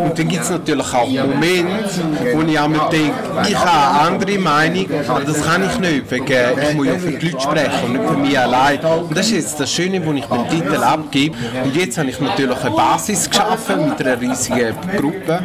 Und 0.03 0.17
dann 0.17 0.27
gibt 0.27 0.43
es 0.43 0.49
natürlich 0.49 0.93
auch 0.93 1.07
Momente, 1.07 2.01
wo 2.33 2.41
ich 2.41 2.59
einmal 2.59 2.89
denke, 2.89 3.13
ich 3.47 3.57
habe 3.57 3.99
eine 3.99 4.07
andere 4.07 4.39
Meinung, 4.39 4.85
aber 5.07 5.21
das 5.21 5.43
kann 5.43 5.63
ich 5.63 5.79
nicht, 5.79 6.11
wegen 6.11 6.25
ich 6.25 6.75
muss 6.75 6.87
ja 6.87 6.93
für 6.93 7.11
die 7.11 7.29
Leute 7.29 7.41
sprechen 7.41 7.85
und 7.85 7.93
nicht 7.93 8.05
für 8.05 8.17
mich 8.17 8.39
allein. 8.39 8.79
Und 8.79 9.17
das 9.17 9.27
ist 9.27 9.33
jetzt 9.33 9.59
das 9.59 9.71
Schöne, 9.71 10.05
wo 10.05 10.11
ich 10.13 10.25
den 10.25 10.49
Titel 10.49 10.83
abgebe. 10.83 11.35
Und 11.63 11.75
jetzt 11.75 11.97
habe 11.97 12.09
ich 12.09 12.19
natürlich 12.19 12.63
eine 12.63 12.75
Basis 12.75 13.29
geschaffen 13.29 13.89
mit 13.89 14.05
einer 14.05 14.19
riesigen 14.19 14.75
Gruppe. 14.97 15.43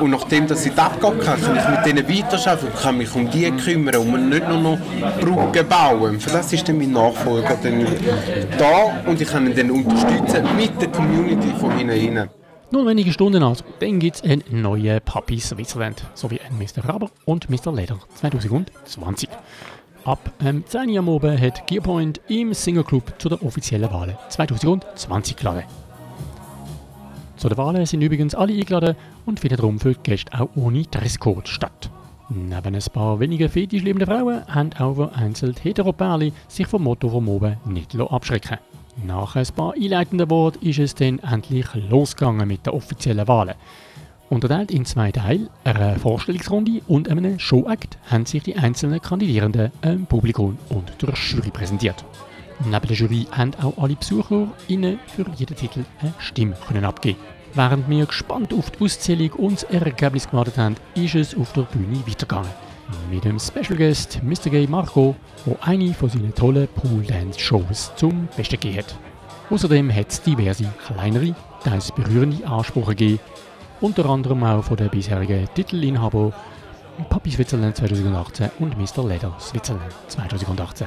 Und 0.00 0.10
nachdem 0.10 0.46
dass 0.46 0.64
ich 0.66 0.72
das 0.74 0.86
abgebe, 0.86 1.18
kann 1.18 1.38
ich 1.40 1.68
mit 1.68 1.86
denen 1.86 2.08
weiterarbeiten 2.08 2.66
und 2.66 2.76
kann 2.82 3.01
mich 3.02 3.14
um 3.14 3.30
die 3.30 3.50
kümmern 3.50 3.96
und 3.96 4.28
nicht 4.28 4.48
nur 4.48 4.58
noch 4.58 4.78
Brücken 5.20 5.68
bauen. 5.68 6.20
Für 6.20 6.30
das 6.30 6.52
ist 6.52 6.68
dann 6.68 6.78
mein 6.78 6.92
Nachfolger 6.92 7.56
dann 7.62 7.86
da 8.58 9.02
und 9.08 9.20
ich 9.20 9.28
kann 9.28 9.46
ihn 9.46 9.56
dann 9.56 9.70
unterstützen 9.70 10.44
mit 10.56 10.80
der 10.80 10.88
Community 10.88 11.48
von 11.58 11.76
hinten 11.76 12.16
rein. 12.16 12.28
Nur 12.70 12.86
wenige 12.86 13.12
Stunden 13.12 13.42
also, 13.42 13.64
dann 13.80 13.98
gibt 13.98 14.16
es 14.16 14.22
einen 14.22 14.42
neuen 14.50 15.00
Papi 15.02 15.38
Switzerland, 15.38 16.04
sowie 16.14 16.40
einen 16.40 16.58
Mr. 16.58 16.88
Raber 16.88 17.10
und 17.26 17.50
Mr. 17.50 17.72
Leder 17.74 17.98
2020. 18.14 19.28
Ab 20.04 20.32
ähm, 20.44 20.64
10 20.66 20.90
Uhr 20.90 20.98
am 20.98 21.08
Abend 21.10 21.40
hat 21.40 21.66
Gearpoint 21.66 22.20
im 22.28 22.54
Singer 22.54 22.82
Club 22.82 23.12
zu 23.18 23.28
der 23.28 23.42
offiziellen 23.42 23.90
Wahl 23.92 24.18
2020 24.30 25.36
geladen. 25.36 25.64
Zu 27.36 27.48
den 27.48 27.58
Wahlen 27.58 27.84
sind 27.84 28.02
übrigens 28.02 28.34
alle 28.34 28.52
eingeladen 28.52 28.96
und 29.26 29.38
finden 29.38 29.56
darum 29.56 29.78
für 29.78 29.94
Gäste 29.94 30.32
auch 30.40 30.48
ohne 30.56 30.82
Dresscode 30.84 31.48
statt. 31.48 31.90
Neben 32.34 32.74
ein 32.74 32.82
paar 32.94 33.20
wenigen 33.20 33.50
fetisch 33.50 33.82
lebenden 33.82 34.08
Frauen 34.08 34.46
haben 34.46 34.72
auch 34.78 34.94
vereinzelt 34.94 35.62
Heteropärli 35.64 36.32
sich 36.48 36.66
vom 36.66 36.84
Motto 36.84 37.10
vom 37.10 37.28
Oben 37.28 37.58
nicht 37.66 37.94
abschrecken 38.00 38.56
Nach 39.04 39.36
ein 39.36 39.46
paar 39.54 39.74
einleitenden 39.74 40.30
Worten 40.30 40.66
ist 40.66 40.78
es 40.78 40.94
dann 40.94 41.18
endlich 41.18 41.66
losgegangen 41.74 42.48
mit 42.48 42.64
den 42.64 42.72
offiziellen 42.72 43.28
Wahlen. 43.28 43.54
Unterteilt 44.30 44.70
in 44.70 44.86
zwei 44.86 45.12
Teile, 45.12 45.50
einer 45.64 45.98
Vorstellungsrunde 45.98 46.80
und 46.88 47.10
einem 47.10 47.38
Showakt, 47.38 47.98
haben 48.10 48.24
sich 48.24 48.42
die 48.42 48.56
einzelnen 48.56 49.02
Kandidierenden 49.02 49.70
dem 49.84 50.06
Publikum 50.06 50.56
und 50.70 50.90
der 51.02 51.12
Jury 51.12 51.50
präsentiert. 51.50 52.02
Neben 52.64 52.86
der 52.86 52.96
Jury 52.96 53.26
haben 53.30 53.52
auch 53.62 53.76
alle 53.76 53.96
Besucher 53.96 54.48
für 54.66 55.26
jeden 55.36 55.56
Titel 55.56 55.84
eine 56.00 56.14
Stimme 56.18 56.56
abgeben 56.82 57.18
Während 57.54 57.90
wir 57.90 58.06
gespannt 58.06 58.54
auf 58.54 58.70
die 58.70 58.84
Auszählung 58.84 59.32
und 59.32 59.62
das 59.62 59.64
Ergebnis 59.64 60.26
gewartet 60.28 60.56
haben, 60.56 60.76
ist 60.94 61.14
es 61.14 61.36
auf 61.36 61.52
der 61.52 61.62
Bühne 61.62 61.98
weitergegangen. 62.06 62.50
Mit 63.10 63.24
dem 63.24 63.38
Special 63.38 63.76
Guest 63.76 64.22
Mr. 64.22 64.48
Gay 64.50 64.66
Marco, 64.66 65.14
der 65.44 65.56
eine 65.60 65.92
von 65.92 66.08
seinen 66.08 66.34
tollen 66.34 66.66
Pool 66.68 67.02
Dance 67.02 67.38
Shows 67.38 67.92
zum 67.96 68.26
Besten 68.38 68.58
gegeben 68.58 68.78
hat. 68.78 68.96
Außerdem 69.50 69.94
hat 69.94 70.08
es 70.08 70.22
diverse 70.22 70.64
kleinere, 70.86 71.34
teils 71.62 71.92
berührende 71.92 72.46
Ansprachen 72.46 72.96
gegeben, 72.96 73.20
unter 73.82 74.06
anderem 74.06 74.44
auch 74.44 74.64
von 74.64 74.78
den 74.78 74.88
bisherigen 74.88 75.46
Titelinhaber 75.54 76.32
Papi 77.10 77.32
Switzerland 77.32 77.76
2018 77.76 78.50
und 78.60 78.78
Mr. 78.78 79.06
Leder 79.06 79.36
Switzerland 79.38 79.92
2018. 80.08 80.86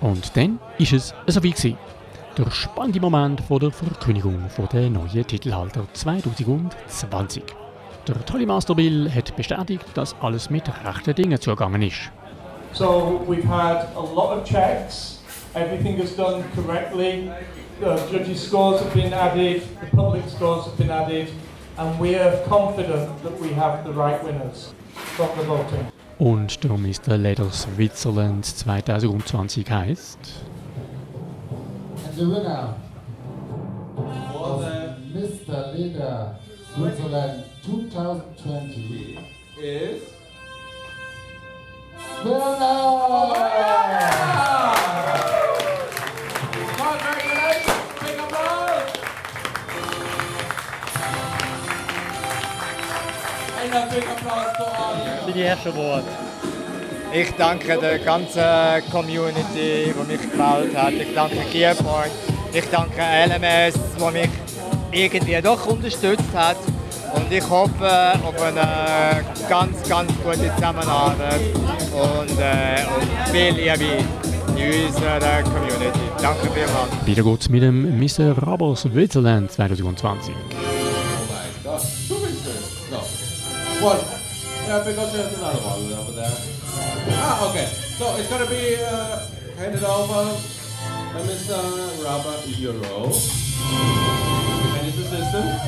Und 0.00 0.36
dann 0.36 0.58
ist 0.78 0.94
es 0.94 1.14
so 1.28 1.42
wie 1.44 1.50
gewesen. 1.50 1.78
Der 2.38 2.50
spannende 2.50 2.98
Moment 2.98 3.42
vor 3.42 3.60
der 3.60 3.70
Verkündigung 3.70 4.48
von 4.48 4.66
der 4.72 4.88
neuen 4.88 5.26
Titelhalter 5.26 5.86
2020. 5.92 7.42
Der 8.08 8.24
tolle 8.24 8.46
Master 8.46 8.74
Bill 8.74 9.10
hat 9.14 9.36
bestätigt, 9.36 9.84
dass 9.92 10.16
alles 10.22 10.48
mit 10.48 10.64
rechten 10.82 11.14
Dingen 11.14 11.38
zugegangen 11.38 11.82
ist. 11.82 12.10
So 12.72 13.20
we've 13.28 13.46
had 13.46 13.88
a 13.94 14.00
lot 14.00 14.38
of 14.38 14.44
checks. 14.44 15.20
Everything 15.52 15.98
is 15.98 16.16
done 16.16 16.42
correctly. 16.54 17.30
The 17.80 17.96
judges' 18.10 18.46
scores 18.46 18.80
have 18.80 18.94
been 18.94 19.12
added. 19.12 19.60
The 19.82 19.94
public 19.94 20.22
scores 20.26 20.64
have 20.64 20.76
been 20.78 20.90
added. 20.90 21.28
And 21.76 22.00
we 22.00 22.18
are 22.18 22.38
confident 22.48 23.10
that 23.24 23.38
we 23.42 23.54
have 23.54 23.84
the 23.84 23.92
right 23.92 24.24
winners 24.24 24.72
from 24.94 25.28
the 25.38 25.46
voting. 25.46 25.86
Und 26.18 26.64
der 26.64 26.78
Mr. 26.78 27.18
Leder 27.18 27.50
Switzerland 27.50 28.46
2020 28.46 29.70
heißt. 29.70 30.18
And 32.12 32.20
the 32.20 32.28
winner 32.28 32.74
of 34.34 34.60
Mr. 35.14 35.72
Leder 35.74 36.36
Switzerland 36.74 37.44
2020 37.64 39.18
is? 39.58 40.02
Für 55.24 55.32
die 55.32 55.42
ersten 55.42 55.74
Worte. 55.74 56.31
Ich 57.14 57.30
danke 57.32 57.76
der 57.76 57.98
ganzen 57.98 58.42
Community, 58.90 59.92
die 59.92 60.12
mich 60.12 60.22
gewählt 60.22 60.74
hat. 60.74 60.94
Ich 60.94 61.14
danke 61.14 61.36
Gearpoint. 61.52 62.10
Ich 62.54 62.64
danke 62.70 63.02
LMS, 63.02 63.74
die 63.98 64.12
mich 64.12 64.30
irgendwie 64.92 65.42
doch 65.42 65.66
unterstützt 65.66 66.32
hat. 66.34 66.56
Und 67.14 67.30
ich 67.30 67.46
hoffe 67.50 68.12
auf 68.24 68.42
eine 68.42 69.22
ganz, 69.46 69.86
ganz 69.86 70.10
gute 70.24 70.54
Zusammenarbeit 70.54 71.40
und, 71.92 72.38
äh, 72.40 72.86
und 72.96 73.30
viel 73.30 73.52
Liebe 73.56 74.04
in 74.56 74.86
unserer 74.86 75.42
Community. 75.42 76.00
Danke 76.22 76.48
vielmals. 76.50 77.06
Wieder 77.06 77.22
geht's 77.22 77.50
mit 77.50 77.62
dem 77.62 77.98
Mr. 77.98 78.38
Rabos 78.42 78.82
Switzerland 78.82 79.52
2020. 79.52 80.34
One. 83.82 83.98
Yeah, 84.66 84.78
because 84.78 85.12
there's 85.12 85.34
another 85.34 85.58
one 85.58 85.92
over 85.92 86.12
there. 86.12 86.61
Ah, 87.10 87.48
okay. 87.50 87.66
So 87.98 88.16
it's 88.16 88.28
gonna 88.28 88.46
be 88.46 88.76
uh, 88.82 89.26
handed 89.58 89.84
over 89.84 90.36
to 91.12 91.18
Mr. 91.26 91.58
Robert 92.04 92.46
Euro 92.58 93.06
and 94.76 94.86
his 94.86 94.98
assistant. 94.98 95.60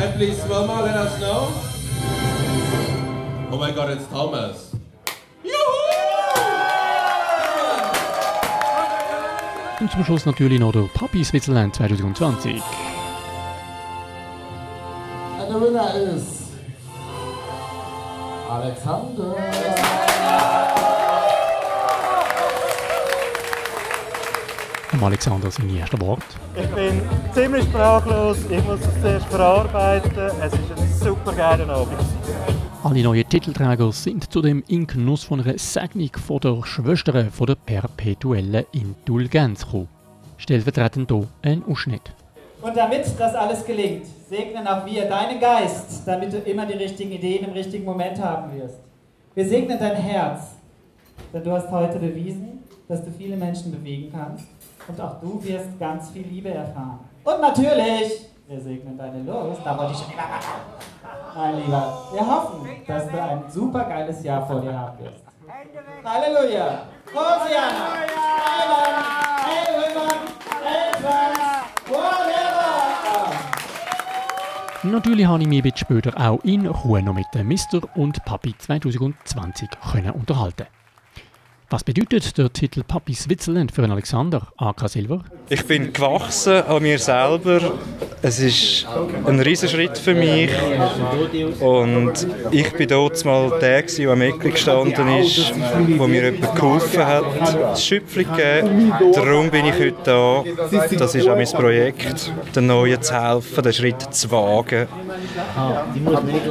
And 0.00 0.14
please, 0.14 0.42
Wilma, 0.48 0.82
let 0.82 0.96
us 0.96 1.20
know. 1.20 1.48
Oh 3.52 3.58
my 3.58 3.70
God, 3.72 3.90
it's 3.90 4.06
Thomas. 4.08 4.70
Und 9.80 9.90
zum 9.90 10.04
Schluss 10.04 10.26
natürlich 10.26 10.60
noch 10.60 10.72
der 10.72 10.88
Papi 10.92 11.24
Switzerland 11.24 11.74
2020. 11.74 12.62
And 15.40 15.48
the 15.48 15.58
winner 15.58 15.94
is 15.96 16.50
Alexander. 18.50 19.89
Am 25.00 25.06
Alexander 25.06 25.50
seine 25.50 25.78
ersten 25.78 25.98
Worte. 26.02 26.22
Ich 26.54 26.68
bin 26.74 27.00
ziemlich 27.32 27.64
sprachlos, 27.64 28.36
ich 28.50 28.62
muss 28.66 28.80
es 28.80 29.00
zuerst 29.00 29.26
verarbeiten. 29.28 30.12
Es 30.42 30.52
ist 30.52 30.60
ein 30.76 30.88
super 31.02 31.32
geiler 31.32 31.70
Abend. 31.70 31.98
Alle 32.84 33.02
neuen 33.02 33.26
Titelträger 33.26 33.90
sind 33.92 34.30
zudem 34.30 34.62
in 34.68 34.86
Genuss 34.86 35.24
von 35.24 35.40
einer 35.40 35.56
Segnung 35.56 36.10
von 36.12 36.40
der 36.40 36.62
Schwester 36.66 37.30
von 37.30 37.46
der 37.46 37.54
perpetuellen 37.54 38.66
Indulgenz 38.72 39.64
gekommen. 39.64 39.88
Stellvertretend 40.36 41.10
hier 41.10 41.26
ein 41.40 41.64
Ausschnitt. 41.66 42.02
Und 42.60 42.76
damit 42.76 43.06
das 43.18 43.34
alles 43.34 43.64
gelingt, 43.64 44.04
segnen 44.28 44.66
auch 44.66 44.84
wir 44.84 45.08
deinen 45.08 45.40
Geist, 45.40 46.02
damit 46.04 46.30
du 46.30 46.36
immer 46.40 46.66
die 46.66 46.74
richtigen 46.74 47.12
Ideen 47.12 47.46
im 47.46 47.52
richtigen 47.52 47.86
Moment 47.86 48.22
haben 48.22 48.52
wirst. 48.52 48.76
Wir 49.34 49.48
segnen 49.48 49.78
dein 49.78 49.96
Herz, 49.96 50.42
denn 51.32 51.42
du 51.42 51.52
hast 51.52 51.70
heute 51.70 51.98
bewiesen, 51.98 52.64
dass 52.86 53.02
du 53.02 53.10
viele 53.10 53.38
Menschen 53.38 53.72
bewegen 53.72 54.12
kannst 54.12 54.59
und 54.90 55.00
auch 55.00 55.20
du 55.20 55.42
wirst 55.44 55.78
ganz 55.78 56.10
viel 56.10 56.26
Liebe 56.26 56.50
erfahren. 56.50 56.98
Und 57.22 57.40
natürlich, 57.40 58.26
wir 58.48 58.60
segnen 58.60 58.98
deine 58.98 59.22
Lust, 59.22 59.60
da 59.64 59.78
wollte 59.78 59.92
ich 59.92 59.98
schon 59.98 60.12
immer 60.12 60.22
Mein 61.34 61.56
Lieber, 61.56 62.08
wir 62.12 62.26
hoffen, 62.26 62.68
dass 62.86 63.08
du 63.08 63.22
ein 63.22 63.42
super 63.48 63.84
geiles 63.84 64.24
Jahr 64.24 64.46
vor 64.46 64.60
dir 64.60 64.76
haben 64.76 64.98
wirst. 64.98 65.24
Halleluja! 66.04 66.82
Hosianna! 67.12 67.86
Amen! 68.50 69.04
Hey, 69.46 69.66
Women! 69.76 70.18
Hey, 70.64 70.92
Whatever! 71.88 72.30
Natürlich 74.82 75.26
habe 75.26 75.42
ich 75.42 75.48
mich 75.48 75.58
ein 75.58 75.62
bisschen 75.62 75.78
später 75.78 76.12
auch 76.18 76.42
in 76.42 76.66
Ruhe 76.66 77.02
noch 77.02 77.14
mit 77.14 77.26
dem 77.34 77.48
Mr. 77.48 77.82
und 77.96 78.24
Papi 78.24 78.56
2020 78.56 79.68
können 79.92 80.10
unterhalten. 80.12 80.66
Was 81.72 81.84
bedeutet 81.84 82.36
der 82.36 82.52
Titel 82.52 82.82
Papi 82.82 83.14
Switzerland 83.14 83.70
für 83.70 83.84
einen 83.84 83.92
Alexander 83.92 84.48
AK 84.56 84.88
Silver? 84.88 85.22
Ich 85.48 85.64
bin 85.66 85.92
gewachsen 85.92 86.64
an 86.64 86.82
mir 86.82 86.98
selber. 86.98 87.74
Es 88.22 88.40
ist 88.40 88.88
ein 89.24 89.38
Riesenschritt 89.38 89.96
für 89.96 90.14
mich. 90.14 90.50
Und 91.60 92.26
ich 92.50 92.72
bin 92.72 92.88
dort 92.88 93.24
mal 93.24 93.56
der, 93.60 93.82
der 93.82 94.10
am 94.10 94.20
Eckli 94.20 94.50
gestanden 94.50 95.08
ist, 95.20 95.52
wo 95.96 96.08
mir 96.08 96.32
jemand 96.32 96.56
geholfen 96.56 97.06
hat, 97.06 97.24
das 97.40 97.84
Schöpfung 97.84 98.24
gegeben. 98.24 98.92
Darum 99.14 99.48
bin 99.48 99.66
ich 99.66 99.74
heute 99.74 99.96
da. 100.02 100.44
Das 100.98 101.14
ist 101.14 101.28
auch 101.28 101.36
mein 101.36 101.46
Projekt, 101.46 102.32
den 102.54 102.66
Neuen 102.66 103.00
zu 103.00 103.14
helfen, 103.14 103.62
den 103.62 103.72
Schritt 103.72 104.12
zu 104.12 104.28
wagen. 104.32 104.88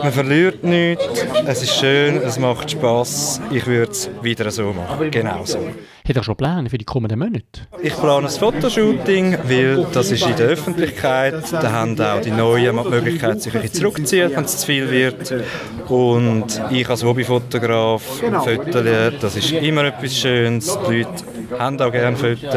Man 0.01 0.11
verliert 0.13 0.63
nichts, 0.63 1.25
es 1.45 1.63
ist 1.63 1.75
schön, 1.75 2.17
es 2.17 2.39
macht 2.39 2.71
Spass. 2.71 3.41
Ich 3.51 3.67
würde 3.67 3.91
es 3.91 4.09
wieder 4.21 4.49
so 4.49 4.71
machen. 4.71 5.08
Genau 5.11 5.45
so. 5.45 5.59
Hat 6.07 6.15
er 6.15 6.23
schon 6.23 6.35
Pläne 6.35 6.69
für 6.69 6.77
die 6.77 6.85
kommenden 6.85 7.19
Monate? 7.19 7.43
Ich 7.83 7.95
plane 7.95 8.27
ein 8.27 8.31
Fotoshooting, 8.31 9.37
weil 9.43 9.85
das 9.93 10.09
ist 10.11 10.25
in 10.25 10.35
der 10.35 10.47
Öffentlichkeit. 10.47 11.51
Da 11.51 11.71
haben 11.71 11.99
auch 12.01 12.21
die 12.21 12.31
Neuen 12.31 12.77
die 12.83 12.89
Möglichkeit, 12.89 13.41
sich 13.41 13.53
ein 13.53 13.61
bisschen 13.61 13.81
zurückzuziehen, 13.81 14.31
wenn 14.35 14.43
es 14.43 14.57
zu 14.57 14.65
viel 14.65 14.89
wird. 14.89 15.33
Und 15.87 16.61
ich 16.71 16.89
als 16.89 17.03
Hobbyfotograf, 17.03 18.01
Fotos, 18.01 18.83
das 19.21 19.35
ist 19.35 19.51
immer 19.51 19.83
etwas 19.83 20.17
Schönes. 20.17 20.77
Die 20.87 21.03
Leute 21.03 21.23
haben 21.59 21.79
auch 21.79 21.91
gerne 21.91 22.17
Fotos. 22.17 22.53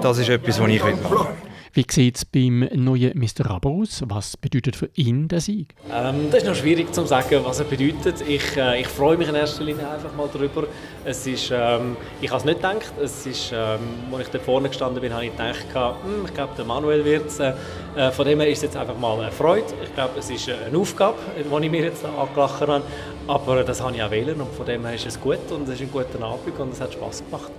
Das 0.00 0.18
ist 0.18 0.28
etwas, 0.28 0.60
was 0.60 0.68
ich 0.68 0.80
machen 0.80 0.98
will. 1.10 1.49
Wie 1.72 1.86
sieht 1.88 2.16
es 2.16 2.24
beim 2.24 2.68
neuen 2.74 3.16
Mr. 3.16 3.46
Rabo 3.46 3.82
aus? 3.82 4.02
Was 4.06 4.36
bedeutet 4.36 4.74
für 4.74 4.90
ihn 4.96 5.28
der 5.28 5.40
Sieg? 5.40 5.72
Ähm, 5.88 6.26
das 6.28 6.42
ist 6.42 6.48
noch 6.48 6.56
schwierig 6.56 6.92
zu 6.92 7.06
sagen, 7.06 7.40
was 7.44 7.60
er 7.60 7.64
bedeutet. 7.64 8.22
Ich, 8.26 8.56
äh, 8.56 8.80
ich 8.80 8.88
freue 8.88 9.16
mich 9.16 9.28
in 9.28 9.36
erster 9.36 9.62
Linie 9.62 9.88
einfach 9.88 10.12
mal 10.16 10.28
darüber. 10.32 10.64
Es 11.04 11.24
ist, 11.28 11.52
ähm, 11.52 11.96
ich 12.20 12.28
habe 12.28 12.40
es 12.40 12.44
nicht 12.44 12.56
gedacht. 12.56 12.92
Es 13.00 13.24
ist, 13.24 13.52
ähm, 13.54 13.78
als 14.12 14.26
ich 14.26 14.32
da 14.32 14.40
vorne 14.40 14.68
gestanden 14.68 15.00
bin, 15.00 15.12
habe 15.12 15.26
ich 15.26 15.30
gedacht, 15.30 15.64
hm, 16.02 16.24
ich 16.26 16.34
glaube, 16.34 16.54
der 16.56 16.64
Manuel 16.64 17.04
wird 17.04 17.28
es. 17.28 17.38
Äh, 17.38 17.52
äh, 17.94 18.10
von 18.10 18.26
dem 18.26 18.40
her 18.40 18.48
ist 18.48 18.58
es 18.58 18.62
jetzt 18.64 18.76
einfach 18.76 18.98
mal 18.98 19.20
eine 19.20 19.30
Freude. 19.30 19.72
Ich 19.84 19.94
glaube, 19.94 20.18
es 20.18 20.28
ist 20.28 20.48
eine 20.48 20.76
Aufgabe, 20.76 21.18
die 21.36 21.64
ich 21.66 21.70
mir 21.70 21.84
jetzt 21.84 22.04
angelacht 22.04 22.60
habe. 22.62 22.82
Aber 23.28 23.62
das 23.62 23.80
habe 23.80 23.94
ich 23.94 24.02
auch 24.02 24.10
wählen 24.10 24.40
und 24.40 24.52
von 24.54 24.66
dem 24.66 24.84
her 24.84 24.96
ist 24.96 25.06
es 25.06 25.20
gut 25.20 25.38
und 25.52 25.68
es 25.68 25.74
ist 25.74 25.82
ein 25.82 25.92
guter 25.92 26.20
Abend 26.20 26.58
und 26.58 26.72
es 26.72 26.80
hat 26.80 26.92
Spaß 26.92 27.22
gemacht. 27.26 27.52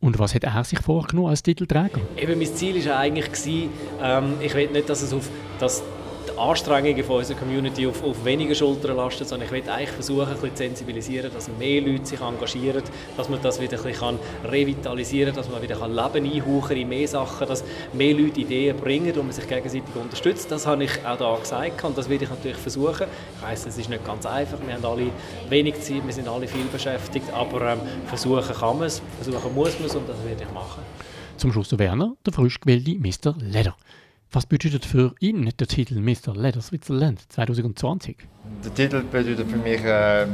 Und 0.00 0.18
was 0.18 0.34
hat 0.34 0.44
er 0.44 0.62
sich 0.64 0.80
vorgenommen 0.80 1.28
als 1.28 1.42
Titelträger? 1.42 2.00
Eben, 2.16 2.38
mein 2.38 2.54
Ziel 2.54 2.84
war 2.86 2.98
eigentlich, 2.98 3.68
ähm, 4.00 4.34
ich 4.40 4.54
will 4.54 4.70
nicht, 4.70 4.88
dass 4.88 5.02
es 5.02 5.12
auf 5.12 5.28
dass 5.58 5.82
die 6.28 6.38
Anstrengungen 6.38 7.04
von 7.04 7.16
unserer 7.16 7.38
Community 7.38 7.86
auf, 7.86 8.02
auf 8.02 8.24
weniger 8.24 8.54
Schultern 8.54 8.96
lasten, 8.96 9.24
sondern 9.24 9.46
ich 9.46 9.52
will 9.52 9.70
eigentlich 9.70 9.90
versuchen, 9.90 10.28
ein 10.28 10.34
bisschen 10.34 10.50
zu 10.56 10.62
sensibilisieren, 10.64 11.30
dass 11.32 11.48
mehr 11.58 11.80
Leute 11.80 12.06
sich 12.06 12.20
engagieren, 12.20 12.82
dass 13.16 13.28
man 13.28 13.40
das 13.42 13.60
wieder 13.60 13.78
ein 13.78 13.84
bisschen 13.84 14.18
revitalisieren 14.44 15.34
kann, 15.34 15.42
dass 15.42 15.50
man 15.50 15.62
wieder 15.62 15.76
kann 15.76 15.94
Leben 15.94 16.32
einhauchen 16.32 16.76
in 16.76 16.88
mehr 16.88 17.08
Sachen, 17.08 17.46
dass 17.46 17.64
mehr 17.92 18.14
Leute 18.14 18.40
Ideen 18.40 18.76
bringen 18.76 19.12
und 19.12 19.24
man 19.24 19.32
sich 19.32 19.48
gegenseitig 19.48 19.94
unterstützt. 19.94 20.50
Das 20.50 20.66
habe 20.66 20.84
ich 20.84 21.06
auch 21.06 21.18
da 21.18 21.36
gesagt 21.36 21.84
und 21.84 21.96
das 21.96 22.08
werde 22.08 22.24
ich 22.24 22.30
natürlich 22.30 22.58
versuchen. 22.58 23.06
Ich 23.36 23.42
weiß, 23.42 23.66
es 23.66 23.78
ist 23.78 23.88
nicht 23.88 24.04
ganz 24.04 24.26
einfach, 24.26 24.58
wir 24.64 24.74
haben 24.74 24.84
alle 24.84 25.10
wenig 25.48 25.80
Zeit, 25.80 26.04
wir 26.04 26.12
sind 26.12 26.28
alle 26.28 26.46
viel 26.48 26.64
beschäftigt, 26.66 27.32
aber 27.32 27.72
ähm, 27.72 27.80
versuchen 28.06 28.54
kann 28.54 28.78
man 28.78 28.86
es, 28.86 29.02
versuchen 29.20 29.54
muss 29.54 29.78
man 29.78 29.88
es 29.88 29.96
und 29.96 30.08
das 30.08 30.22
werde 30.24 30.44
ich 30.44 30.52
machen. 30.52 30.82
Zum 31.36 31.52
Schluss 31.52 31.76
Werner, 31.78 32.16
der 32.26 32.32
frisch 32.32 32.58
gewählte 32.60 32.96
Mr. 32.98 33.34
Leder. 33.38 33.76
Was 34.30 34.44
bedeutet 34.44 34.84
für 34.84 35.14
ihn 35.20 35.50
der 35.58 35.66
Titel 35.66 36.00
Mr. 36.00 36.36
Leder 36.36 36.60
Switzerland 36.60 37.20
2020? 37.32 38.18
Der 38.62 38.74
Titel 38.74 39.02
bedeutet 39.02 39.50
für 39.50 39.56
mich 39.56 39.82
äh, 39.82 40.26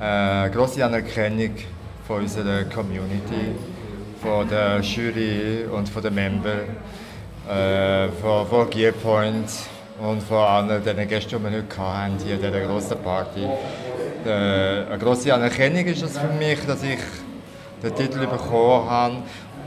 eine 0.00 0.50
große 0.50 0.82
Anerkennung 0.82 1.50
von 2.06 2.22
unserer 2.22 2.64
Community, 2.64 3.52
von 4.22 4.48
der 4.48 4.80
Jury 4.80 5.66
und 5.70 5.90
von 5.90 6.02
den 6.02 6.14
Membern, 6.14 6.60
äh, 7.46 8.08
von, 8.22 8.46
von 8.46 8.70
Gearpoint 8.70 9.50
und 10.00 10.22
von 10.22 10.38
allen 10.38 10.82
den 10.82 11.06
Gästen, 11.06 11.36
die 11.36 11.44
wir 11.44 11.50
heute 11.50 11.78
hatten, 11.78 12.16
hier 12.24 12.36
in 12.36 12.40
dieser 12.40 12.60
grossen 12.62 12.96
Party. 13.04 13.46
Äh, 14.24 14.30
eine 14.86 14.98
große 14.98 15.34
Anerkennung 15.34 15.84
ist 15.84 16.00
es 16.00 16.16
für 16.16 16.32
mich, 16.32 16.64
dass 16.66 16.82
ich 16.82 16.98
den 17.82 17.94
Titel 17.94 18.26
bekommen 18.26 18.88
habe 18.88 19.16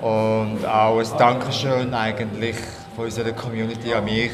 und 0.02 0.65
auch 0.65 0.97
ein 0.97 1.17
Dankeschön 1.19 1.93
eigentlich 1.93 2.56
von 2.95 3.06
unserer 3.06 3.32
Community 3.32 3.93
an 3.93 4.06
mich, 4.06 4.32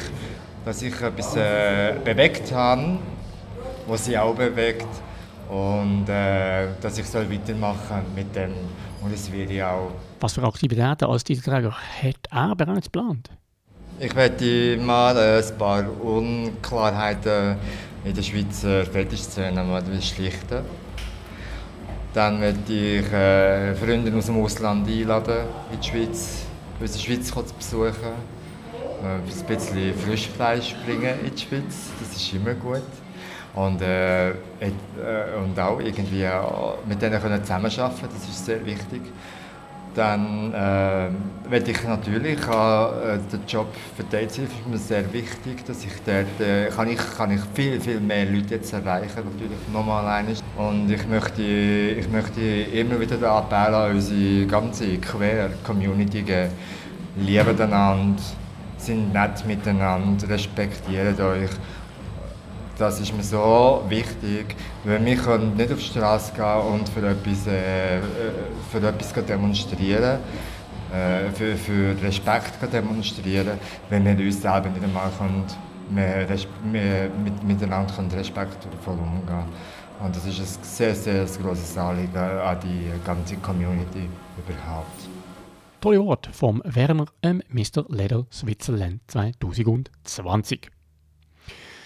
dass 0.64 0.82
ich 0.82 1.00
etwas 1.00 1.36
äh, 1.36 1.94
bewegt 2.04 2.52
habe, 2.52 2.98
was 3.86 4.04
sie 4.04 4.18
auch 4.18 4.34
bewegt 4.34 4.86
und 5.48 6.08
äh, 6.08 6.68
dass 6.80 6.98
ich 6.98 7.06
soll 7.06 7.30
weitermachen 7.30 8.02
mit 8.14 8.34
dem 8.34 8.52
und 9.02 9.12
das 9.12 9.30
werde 9.32 9.52
ich 9.52 9.62
auch. 9.62 9.90
Was 10.20 10.34
für 10.34 10.42
Aktivitäten 10.42 11.04
als 11.04 11.24
Titelträger 11.24 11.72
hat 11.72 12.16
er 12.30 12.56
bereits 12.56 12.86
geplant? 12.86 13.30
Ich 14.00 14.14
werde 14.14 14.76
mal 14.78 15.16
ein 15.16 15.58
paar 15.58 15.84
Unklarheiten 16.02 17.56
in 18.04 18.14
der 18.14 18.22
Schweizer 18.22 18.84
Fetischszene 18.86 19.62
mal 19.64 19.82
schlichten 20.00 20.62
Dann 22.14 22.38
möchte 22.38 22.72
ich 22.72 23.12
äh, 23.12 23.74
Freunde 23.74 24.16
aus 24.16 24.26
dem 24.26 24.42
Ausland 24.42 24.88
einladen 24.88 25.46
in 25.72 25.80
die 25.80 25.86
Schweiz, 25.86 26.42
unsere 26.80 27.04
Schweiz 27.04 27.28
zu 27.28 27.42
besuchen. 27.42 28.37
Äh, 29.02 29.06
ein 29.06 29.46
bisschen 29.46 29.94
Frischfleisch 29.94 30.74
bringen 30.84 31.14
in 31.24 31.34
die 31.34 31.40
Schweiz, 31.40 31.90
das 32.00 32.16
ist 32.16 32.32
immer 32.34 32.54
gut. 32.54 32.82
Und, 33.54 33.80
äh, 33.80 34.30
äh, 34.30 34.34
und 35.42 35.58
auch 35.58 35.80
irgendwie 35.80 36.22
äh, 36.22 36.32
mit 36.88 37.00
denen 37.00 37.20
können 37.20 37.42
zusammenarbeiten, 37.42 38.08
das 38.12 38.28
ist 38.28 38.44
sehr 38.44 38.64
wichtig. 38.64 39.02
Dann 39.94 40.52
äh, 40.52 41.08
werde 41.50 41.70
ich 41.70 41.82
natürlich, 41.82 42.38
äh, 42.38 42.46
der 42.46 43.40
Job 43.48 43.68
für 43.96 44.04
die 44.04 44.24
ist 44.24 44.38
mir 44.68 44.78
sehr 44.78 45.12
wichtig, 45.12 45.64
dass 45.66 45.84
ich 45.84 45.92
dort, 46.04 46.40
äh, 46.40 46.68
kann 46.68 46.88
ich, 46.88 46.98
kann 47.16 47.30
ich 47.32 47.40
viel, 47.54 47.80
viel 47.80 48.00
mehr 48.00 48.26
Leute 48.26 48.56
jetzt 48.56 48.72
erreichen, 48.72 49.24
natürlich 49.24 49.58
nochmal 49.72 50.04
alleine. 50.04 50.34
Und 50.56 50.90
ich 50.90 51.06
möchte, 51.08 51.42
ich 51.42 52.08
möchte 52.10 52.40
immer 52.40 53.00
wieder 53.00 53.16
den 53.16 53.24
Appell 53.24 53.74
an 53.74 53.92
unsere 53.92 54.46
ganze 54.46 54.98
Queer-Community 54.98 56.22
geben, 56.22 56.52
lieben 57.16 57.60
einander, 57.60 58.22
sind 58.78 59.12
nett 59.12 59.44
miteinander, 59.46 60.28
respektiert 60.28 61.20
euch 61.20 61.50
das 62.78 63.00
ist 63.00 63.12
mir 63.14 63.24
so 63.24 63.82
wichtig, 63.88 64.54
weil 64.84 65.04
wir 65.04 65.16
können 65.16 65.56
nicht 65.56 65.72
auf 65.72 65.78
die 65.78 65.84
Straße 65.84 66.32
gehen 66.32 66.72
und 66.72 66.88
für 66.88 67.06
etwas, 67.08 67.46
äh, 67.48 67.98
für 68.70 68.78
etwas 68.78 69.12
demonstrieren, 69.24 70.20
äh, 70.92 71.30
für, 71.34 71.56
für 71.56 72.00
Respekt 72.02 72.72
demonstrieren, 72.72 73.58
wenn 73.90 74.04
wir 74.04 74.24
uns 74.24 74.40
selber 74.40 74.68
nicht 74.68 74.84
einmal 74.84 75.10
können, 75.18 75.44
mehr, 75.90 76.26
mehr 76.70 77.10
mit, 77.22 77.42
miteinander 77.42 77.92
können 77.92 78.10
respektvoll 78.12 78.94
umgehen 78.94 79.44
Und 80.00 80.14
das 80.14 80.26
ist 80.26 80.38
ein 80.38 80.62
sehr, 80.62 80.94
sehr 80.94 81.26
grosses 81.42 81.76
Anliegen 81.76 82.16
an 82.16 82.58
die 82.62 82.90
ganze 83.04 83.36
Community 83.36 84.08
überhaupt. 84.36 85.07
Tolle 85.80 86.18
vom 86.32 86.60
Werner 86.64 87.06
ähm, 87.22 87.40
Mr. 87.50 87.84
Leather 87.88 88.26
Switzerland 88.32 89.00
2020. 89.06 90.70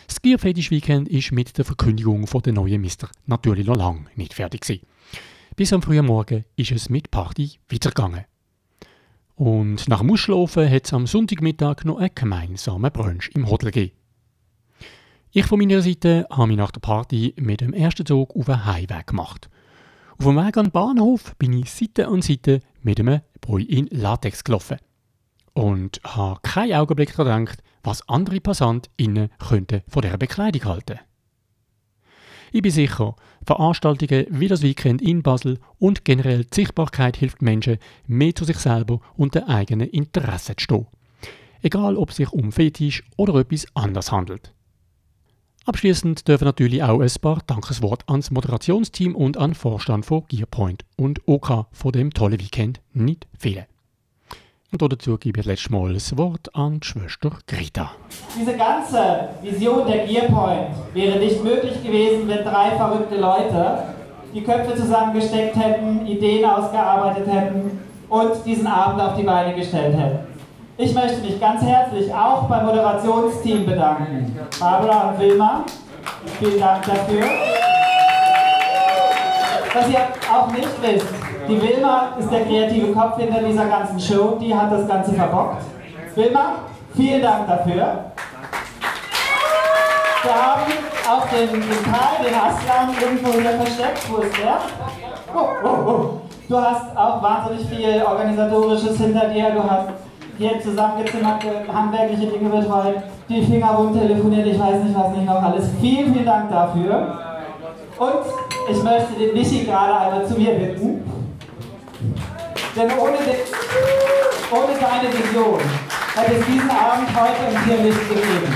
Das 0.06 0.22
Gear 0.22 0.38
Fetish 0.38 0.70
Weekend 0.70 1.08
ist 1.08 1.30
mit 1.32 1.58
der 1.58 1.66
Verkündigung 1.66 2.26
von 2.26 2.40
der 2.40 2.54
neuen 2.54 2.80
Mister 2.80 3.08
natürlich 3.26 3.66
noch 3.66 3.76
lange 3.76 4.06
nicht 4.16 4.32
fertig 4.32 4.62
gewesen. 4.62 4.86
Bis 5.56 5.74
am 5.74 5.82
frühen 5.82 6.06
Morgen 6.06 6.46
ist 6.56 6.72
es 6.72 6.88
mit 6.88 7.10
Party 7.10 7.58
weitergegangen. 7.70 8.24
Und 9.34 9.86
nach 9.88 10.00
dem 10.00 10.10
Ausschlafen 10.10 10.70
hat 10.70 10.86
es 10.86 10.94
am 10.94 11.06
Sonntagmittag 11.06 11.84
noch 11.84 11.98
einen 11.98 12.14
gemeinsamen 12.14 12.92
Brunch 12.92 13.30
im 13.34 13.50
Hotel 13.50 13.72
gegeben. 13.72 13.96
Ich 15.32 15.44
von 15.44 15.58
meiner 15.58 15.82
Seite 15.82 16.26
habe 16.30 16.46
mich 16.46 16.56
nach 16.56 16.70
der 16.70 16.80
Party 16.80 17.34
mit 17.36 17.60
dem 17.60 17.74
ersten 17.74 18.06
Zug 18.06 18.34
auf 18.34 18.48
einen 18.48 18.64
Heimweg 18.64 19.06
gemacht. 19.06 19.50
Auf 20.18 20.26
dem 20.26 20.36
Weg 20.36 20.56
an 20.56 20.66
den 20.66 20.72
Bahnhof 20.72 21.34
bin 21.36 21.52
ich 21.52 21.70
Seite 21.70 22.08
an 22.08 22.22
Seite 22.22 22.60
mit 22.82 23.00
einem 23.00 23.20
Boy 23.42 23.62
in 23.64 23.88
Latex 23.90 24.42
gelaufen. 24.42 24.78
Und 25.52 26.00
habe 26.04 26.40
keinen 26.42 26.72
Augenblick 26.72 27.14
daran 27.14 27.44
gedacht, 27.44 27.62
was 27.82 28.08
andere 28.08 28.40
PassantInnen 28.40 29.28
könnten 29.38 29.82
von 29.86 30.00
dieser 30.00 30.16
Bekleidung 30.16 30.64
halten. 30.64 30.98
Ich 32.52 32.62
bin 32.62 32.70
sicher, 32.70 33.16
Veranstaltungen 33.44 34.26
wie 34.30 34.48
das 34.48 34.62
Weekend 34.62 35.02
in 35.02 35.22
Basel 35.22 35.58
und 35.78 36.04
generell 36.04 36.44
die 36.44 36.54
Sichtbarkeit 36.54 37.16
hilft 37.16 37.42
Menschen, 37.42 37.78
mehr 38.06 38.34
zu 38.34 38.44
sich 38.44 38.58
selber 38.58 39.00
und 39.16 39.34
den 39.34 39.44
eigenen 39.44 39.88
Interessen 39.88 40.56
zu 40.56 40.64
stehen. 40.64 40.86
Egal, 41.62 41.96
ob 41.96 42.10
es 42.10 42.16
sich 42.16 42.30
um 42.30 42.52
Fetisch 42.52 43.04
oder 43.16 43.34
etwas 43.36 43.66
anderes 43.74 44.12
handelt. 44.12 44.52
Abschließend 45.64 46.26
dürfen 46.26 46.44
natürlich 46.44 46.82
auch 46.82 47.00
ein 47.00 47.10
paar 47.20 47.38
Dankesworte 47.46 48.08
ans 48.08 48.32
Moderationsteam 48.32 49.14
und 49.14 49.36
an 49.36 49.54
Vorstand 49.54 50.04
von 50.04 50.24
Gearpoint 50.26 50.84
und 50.96 51.20
OK 51.26 51.66
von 51.70 51.92
dem 51.92 52.12
tollen 52.12 52.40
Weekend 52.40 52.80
nicht 52.92 53.28
fehlen. 53.38 53.66
Und 54.72 54.82
dazu 54.82 55.18
gebe 55.18 55.38
ich 55.38 55.46
letztes 55.46 55.70
Mal 55.70 55.92
das 55.92 56.16
Wort 56.16 56.52
an 56.56 56.80
die 56.80 56.86
Schwester 56.86 57.30
Greta. 57.46 57.92
Diese 58.36 58.56
ganze 58.56 59.28
Vision 59.42 59.86
der 59.86 60.06
Gearpoint 60.06 60.70
wäre 60.94 61.18
nicht 61.20 61.44
möglich 61.44 61.80
gewesen, 61.82 62.26
wenn 62.26 62.42
drei 62.42 62.70
verrückte 62.76 63.20
Leute 63.20 63.84
die 64.34 64.42
Köpfe 64.42 64.74
zusammengesteckt 64.74 65.54
hätten, 65.54 66.06
Ideen 66.06 66.44
ausgearbeitet 66.44 67.26
hätten 67.28 67.78
und 68.08 68.32
diesen 68.44 68.66
Abend 68.66 69.00
auf 69.00 69.16
die 69.16 69.24
Beine 69.24 69.54
gestellt 69.54 69.96
hätten. 69.96 70.31
Ich 70.78 70.94
möchte 70.94 71.20
mich 71.20 71.38
ganz 71.38 71.62
herzlich 71.62 72.12
auch 72.14 72.44
beim 72.44 72.64
Moderationsteam 72.64 73.66
bedanken. 73.66 74.38
Barbara 74.58 75.10
und 75.10 75.20
Wilma, 75.20 75.64
vielen 76.38 76.58
Dank 76.58 76.82
dafür. 76.86 77.24
Was 79.74 79.88
ihr 79.90 80.00
auch 80.34 80.50
nicht 80.50 80.68
wisst, 80.80 81.08
die 81.46 81.60
Wilma 81.60 82.14
ist 82.18 82.32
der 82.32 82.46
kreative 82.46 82.92
Kopf 82.92 83.18
hinter 83.18 83.42
dieser 83.42 83.66
ganzen 83.66 84.00
Show, 84.00 84.38
die 84.40 84.54
hat 84.54 84.72
das 84.72 84.88
Ganze 84.88 85.12
verbockt. 85.12 85.62
Wilma, 86.14 86.54
vielen 86.96 87.20
Dank 87.20 87.46
dafür. 87.46 88.04
Wir 90.22 90.34
haben 90.34 90.72
auch 91.06 91.26
den, 91.28 91.50
den 91.50 91.82
Karl, 91.84 92.24
den 92.24 92.34
Aslan 92.34 92.94
irgendwo 92.98 93.32
hier 93.38 93.50
versteckt. 93.50 94.10
Wo 94.10 94.22
ist 94.22 94.38
der? 94.38 94.58
Oh, 95.34 95.48
oh, 95.64 95.90
oh. 95.90 96.20
Du 96.48 96.58
hast 96.58 96.96
auch 96.96 97.22
wahnsinnig 97.22 97.68
viel 97.68 98.02
Organisatorisches 98.02 98.96
hinter 98.96 99.28
dir. 99.28 99.50
Du 99.50 99.62
hast 99.62 99.88
hier 100.38 100.60
zusammengezimmert, 100.60 101.42
handwerkliche 101.72 102.26
Dinge 102.26 102.48
betreut, 102.48 102.96
die 103.28 103.42
Finger 103.44 103.70
rund 103.70 103.98
telefoniert, 103.98 104.46
ich 104.46 104.58
weiß 104.58 104.82
nicht, 104.82 104.96
was 104.96 105.10
nicht 105.10 105.26
noch 105.26 105.42
alles. 105.42 105.68
Vielen, 105.80 106.12
vielen 106.12 106.26
Dank 106.26 106.50
dafür. 106.50 107.18
Und 107.98 108.70
ich 108.70 108.82
möchte 108.82 109.12
den 109.18 109.34
Michi 109.34 109.64
gerade 109.64 109.96
einmal 109.96 110.26
zu 110.26 110.34
mir 110.34 110.52
bitten. 110.54 111.04
Denn 112.74 112.90
ohne, 112.98 113.18
de, 113.18 113.34
ohne 114.50 114.72
deine 114.80 115.12
Vision 115.12 115.60
hätte 116.16 116.34
es 116.34 116.46
diesen 116.46 116.70
Abend 116.70 117.08
heute 117.14 117.54
im 117.54 117.64
hier 117.64 117.84
nicht 117.84 118.08
gegeben. 118.08 118.54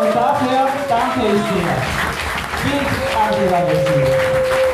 Und 0.00 0.14
dafür 0.14 0.68
danke 0.88 1.20
ich 1.26 1.42
dir. 1.42 1.74
Vielen 2.62 2.86
Dank, 3.14 3.40
lieber 3.40 3.60
Michi. 3.68 4.73